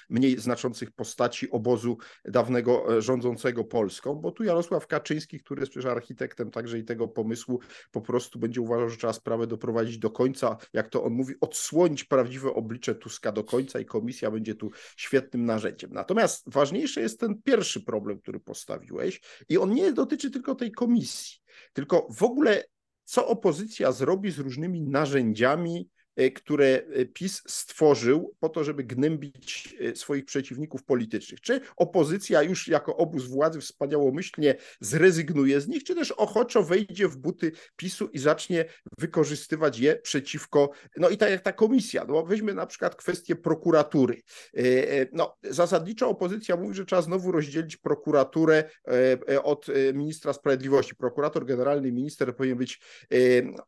[0.10, 5.92] mniej znaczących postaci obozu dawnego e, rządzącego Polską, bo tu Jarosław Kaczyński, który jest przecież
[5.92, 7.60] architektem także i tego pomysłu,
[7.92, 12.04] po prostu będzie uważał, że trzeba sprawę doprowadzić do końca, jak to on mówi, odsłonić
[12.04, 15.94] prawdziwe oblicze Tuska do końca i komisja będzie tu świetnym narzędziem.
[15.94, 21.38] Natomiast ważniejszy jest ten pierwszy problem, który postawiłeś i on nie dotyczy tylko tej komisji,
[21.74, 22.64] tylko w ogóle
[23.04, 25.90] co opozycja zrobi z różnymi narzędziami,
[26.36, 26.82] które
[27.14, 31.42] PiS stworzył po to, żeby gnębić swoich przeciwników politycznych.
[31.42, 37.18] Czy opozycja już jako obóz władzy wspaniałomyślnie zrezygnuje z nich, czy też ochoczo wejdzie w
[37.18, 38.66] buty PiSu i zacznie
[39.00, 44.22] wykorzystywać je przeciwko, no i tak jak ta komisja, no weźmy na przykład kwestię prokuratury.
[45.12, 48.70] No, zasadniczo opozycja mówi, że trzeba znowu rozdzielić prokuraturę
[49.44, 50.96] od ministra sprawiedliwości.
[50.96, 52.82] Prokurator generalny, minister powinien być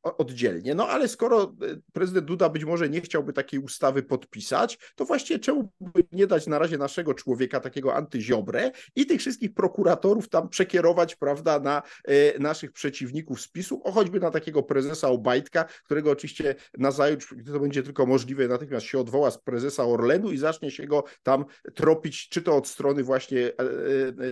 [0.04, 0.76] oddzielnie.
[0.76, 1.56] No ale skoro
[1.94, 6.60] prezydent być może nie chciałby takiej ustawy podpisać, to właściwie czemu by nie dać na
[6.60, 12.72] razie naszego człowieka, takiego antyziobrę i tych wszystkich prokuratorów tam przekierować, prawda, na e, naszych
[12.72, 17.84] przeciwników spisu, o choćby na takiego prezesa Obajtka, którego oczywiście na zajutrz, gdy to będzie
[17.84, 22.42] tylko możliwe, natychmiast się odwoła z prezesa Orlenu i zacznie się go tam tropić, czy
[22.42, 23.54] to od strony właśnie e,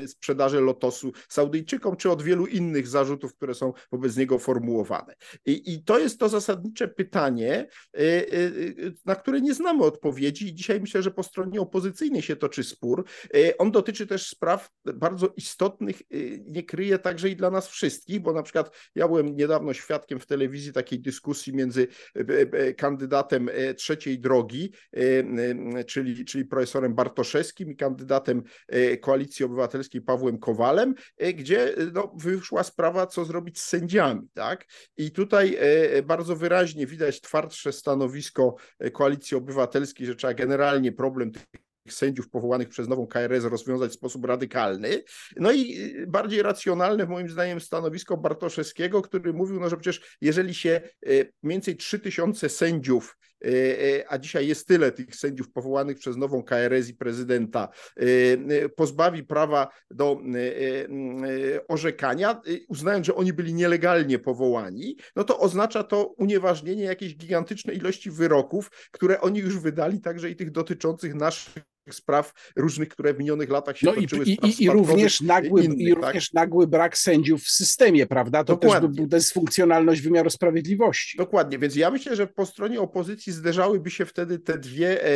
[0.04, 5.16] e, sprzedaży Lotosu Saudyjczykom, czy od wielu innych zarzutów, które są wobec niego formułowane.
[5.46, 7.68] I, i to jest to zasadnicze pytanie,
[9.06, 13.06] na które nie znamy odpowiedzi dzisiaj myślę, że po stronie opozycyjnej się toczy spór.
[13.58, 16.02] On dotyczy też spraw bardzo istotnych,
[16.46, 20.26] nie kryje także i dla nas wszystkich, bo na przykład ja byłem niedawno świadkiem w
[20.26, 21.88] telewizji takiej dyskusji między
[22.78, 24.74] kandydatem trzeciej drogi,
[25.88, 28.44] czyli, czyli profesorem Bartoszewskim i kandydatem
[29.02, 30.94] Koalicji Obywatelskiej Pawłem Kowalem,
[31.34, 34.22] gdzie no, wyszła sprawa, co zrobić z sędziami.
[34.34, 34.66] Tak?
[34.98, 35.58] I tutaj
[36.04, 38.56] bardzo wyraźnie widać twardsze stanowisko
[38.94, 41.44] Koalicji Obywatelskiej, że trzeba generalnie problem tych
[41.90, 45.04] sędziów powołanych przez nową KRS rozwiązać w sposób radykalny.
[45.36, 50.54] No i y, bardziej racjonalne, moim zdaniem, stanowisko Bartoszewskiego, który mówił, no, że przecież jeżeli
[50.54, 53.27] się y, mniej więcej 3000 sędziów y,
[54.08, 57.70] a dzisiaj jest tyle tych sędziów powołanych przez nową KRS i prezydenta,
[58.76, 60.22] pozbawi prawa do
[61.68, 68.12] orzekania, uznając, że oni byli nielegalnie powołani, no to oznacza to unieważnienie jakiejś gigantycznej ilości
[68.12, 71.64] wyroków, które oni już wydali, także i tych dotyczących naszych
[71.94, 74.26] spraw różnych, które w minionych latach się no toczyły.
[74.26, 76.04] I, i, i również, nagły, innych, i tak?
[76.04, 78.44] również nagły brak sędziów w systemie, prawda?
[78.44, 78.90] To Dokładnie.
[78.90, 81.18] też by dysfunkcjonalność wymiaru sprawiedliwości.
[81.18, 85.10] Dokładnie, więc ja myślę, że po stronie opozycji zderzałyby się wtedy te dwie e,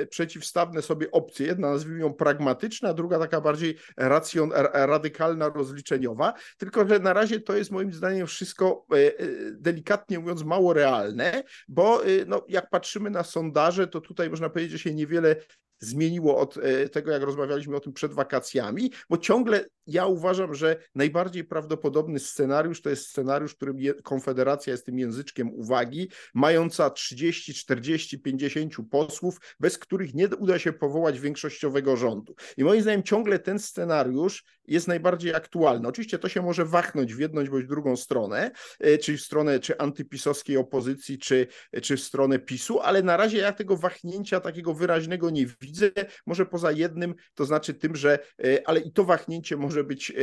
[0.00, 1.46] e, przeciwstawne sobie opcje.
[1.46, 6.34] Jedna nazwijmy ją pragmatyczna, a druga taka bardziej racjon, radykalna, rozliczeniowa.
[6.58, 11.42] Tylko, że na razie to jest moim zdaniem wszystko e, e delikatnie mówiąc mało realne,
[11.68, 15.36] bo e, no, jak patrzymy na sondaże, to tutaj można powiedzieć, że się niewiele
[15.82, 20.76] zmieniło od e, tego, jak rozmawialiśmy o tym przed wakacjami, bo ciągle ja uważam, że
[20.94, 27.54] najbardziej prawdopodobny scenariusz to jest scenariusz, w którym Konfederacja jest tym języczkiem uwagi, mająca 30,
[27.54, 32.34] 40, 50 posłów, bez których nie uda się powołać większościowego rządu.
[32.56, 35.88] I moim zdaniem ciągle ten scenariusz jest najbardziej aktualny.
[35.88, 38.50] Oczywiście to się może wachnąć w jedną bądź drugą stronę,
[38.80, 41.46] e, czyli w stronę czy antypisowskiej opozycji, czy,
[41.82, 45.90] czy w stronę PiSu, ale na razie ja tego wahnięcia takiego wyraźnego nie widzę,
[46.26, 50.14] może poza jednym, to znaczy tym, że e, ale i to wahnięcie może być e,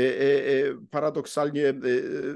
[0.92, 1.74] paradoksalnie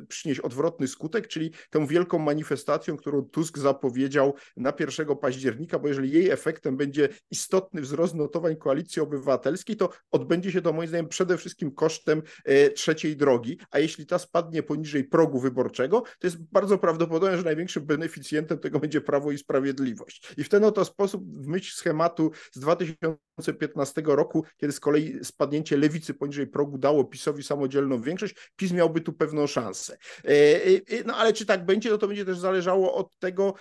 [0.07, 6.11] przynieść odwrotny skutek, czyli tę wielką manifestacją, którą Tusk zapowiedział na 1 października, bo jeżeli
[6.11, 11.37] jej efektem będzie istotny wzrost notowań koalicji obywatelskiej, to odbędzie się to moim zdaniem przede
[11.37, 16.37] wszystkim kosztem kosztem e, trzeciej drogi, a jeśli ta spadnie poniżej progu wyborczego, to jest
[16.51, 20.33] bardzo prawdopodobne, że największym beneficjentem tego będzie Prawo i Sprawiedliwość.
[20.37, 25.77] I w ten oto sposób, w myśl schematu z 2015 roku, kiedy z kolei spadnięcie
[25.77, 29.97] lewicy poniżej progu dało PiSowi samodzielną większość, PiS miałby tu pewną szansę.
[30.25, 33.53] E, e, no ale czy tak będzie, no to będzie też zależało od tego,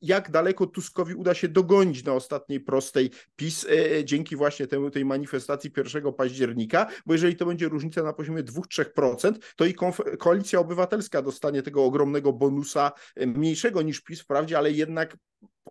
[0.00, 3.66] jak daleko Tuskowi uda się dogonić na ostatniej prostej PiS
[4.04, 8.42] dzięki właśnie temu, tej manifestacji 1 października, bo jeżeli to będzie będzie różnica na poziomie
[8.42, 9.74] 2-3%, to i
[10.18, 15.16] koalicja obywatelska dostanie tego ogromnego bonusa, e, mniejszego niż PiS wprawdzie, ale jednak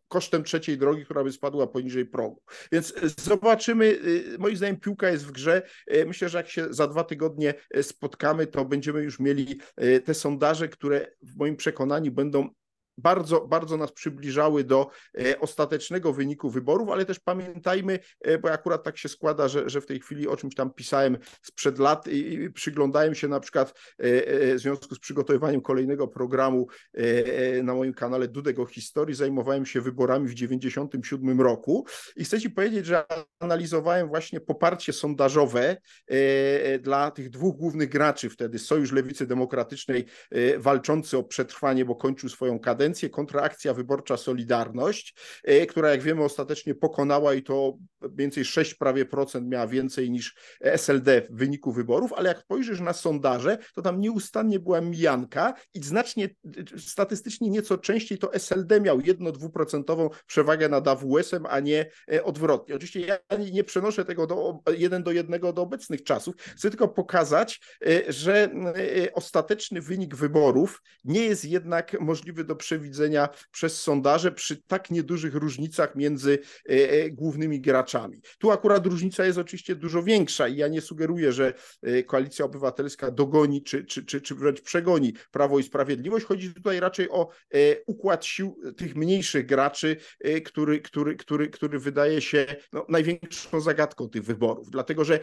[0.07, 2.41] kosztem trzeciej drogi, która by spadła poniżej progu.
[2.71, 3.99] Więc e, zobaczymy,
[4.35, 5.61] e, moim zdaniem piłka jest w grze.
[6.05, 9.59] Myślę, że jak się za dwa tygodnie spotkamy, to będziemy już mieli
[10.05, 12.49] te sondaże, które w moim przekonaniu będą
[12.97, 14.89] bardzo, bardzo nas przybliżały do
[15.19, 19.81] e, ostatecznego wyniku wyborów, ale też pamiętajmy, e, bo akurat tak się składa, że, że
[19.81, 23.73] w tej chwili o czymś tam pisałem sprzed lat i przyglądałem się na przykład e,
[24.55, 26.67] w związku z przygotowywaniem kolejnego programu
[27.63, 31.85] na moim kanale Dudego Historii, zajmowałem się wyborami w 97 roku
[32.15, 33.03] i chcę Ci powiedzieć, że
[33.39, 35.77] analizowałem właśnie poparcie sondażowe
[36.79, 40.05] dla tych dwóch głównych graczy wtedy, Sojusz Lewicy Demokratycznej
[40.57, 45.15] walczący o przetrwanie, bo kończył swoją kadencję, kadencję kontra akcja wyborcza Solidarność,
[45.69, 51.21] która jak wiemy ostatecznie pokonała i to więcej 6 prawie procent miała więcej niż SLD
[51.21, 56.29] w wyniku wyborów, ale jak spojrzysz na sondaże, to tam nieustannie była mijanka i znacznie
[56.77, 61.85] statystycznie nieco częściej to SLD miał jedno-dwuprocentową przewagę nad AWS-em, a nie
[62.23, 62.75] odwrotnie.
[62.75, 63.17] Oczywiście ja
[63.51, 67.61] nie przenoszę tego do, jeden do jednego do obecnych czasów, chcę tylko pokazać,
[68.07, 68.49] że
[69.13, 72.72] ostateczny wynik wyborów nie jest jednak możliwy do przewidzenia
[73.51, 76.39] przez sondaże przy tak niedużych różnicach między
[77.11, 78.21] głównymi graczami.
[78.39, 81.53] Tu akurat różnica jest oczywiście dużo większa i ja nie sugeruję, że
[82.07, 86.25] Koalicja Obywatelska dogoni czy, czy, czy, czy wręcz przegoni Prawo i Sprawiedliwość.
[86.25, 87.29] Chodzi tutaj raczej o
[87.85, 89.97] układ sił tych mniejszych graczy,
[90.45, 95.19] który, który, który, który wydaje się no, największą zagadką tych wyborów, dlatego że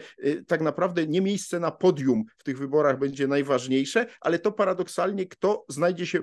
[0.47, 5.65] tak naprawdę nie miejsce na podium w tych wyborach będzie najważniejsze, ale to paradoksalnie kto
[5.69, 6.19] znajdzie się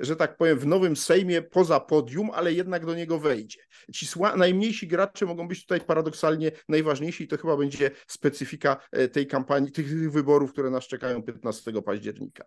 [0.00, 3.58] że tak powiem, w nowym Sejmie poza podium, ale jednak do niego wejdzie.
[3.92, 4.06] Ci
[4.36, 9.72] najmniejsi gracze mogą być tutaj paradoksalnie najważniejsi i to chyba będzie specyfika e, tej kampanii,
[9.72, 12.44] tych wyborów, które nas czekają 15 października.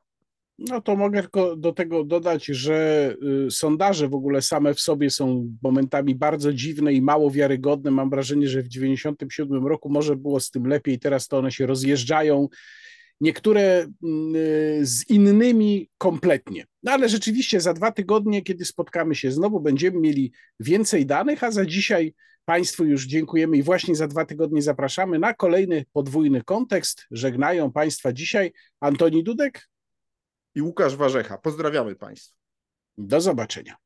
[0.60, 3.16] No to mogę tylko do tego dodać, że
[3.48, 7.92] y, sondaże w ogóle same w sobie są momentami bardzo dziwne i mało wiarygodne.
[7.92, 11.66] Mam wrażenie, że w 1997 roku może było z tym lepiej, teraz to one się
[11.66, 12.48] rozjeżdżają
[13.22, 16.66] niektóre mm, y, z innymi kompletnie.
[16.84, 21.52] No ale rzeczywiście za dwa tygodnie, kiedy spotkamy się znowu, będziemy mieli więcej danych, a
[21.52, 22.14] za dzisiaj
[22.46, 27.06] Państwu już dziękujemy i właśnie za dwa tygodnie zapraszamy na kolejny podwójny kontekst.
[27.12, 29.70] Żegnają Państwa dzisiaj Antoni Dudek
[30.56, 31.38] i Łukasz Warzecha.
[31.38, 32.38] Pozdrawiamy Państwa.
[32.98, 33.85] Do zobaczenia.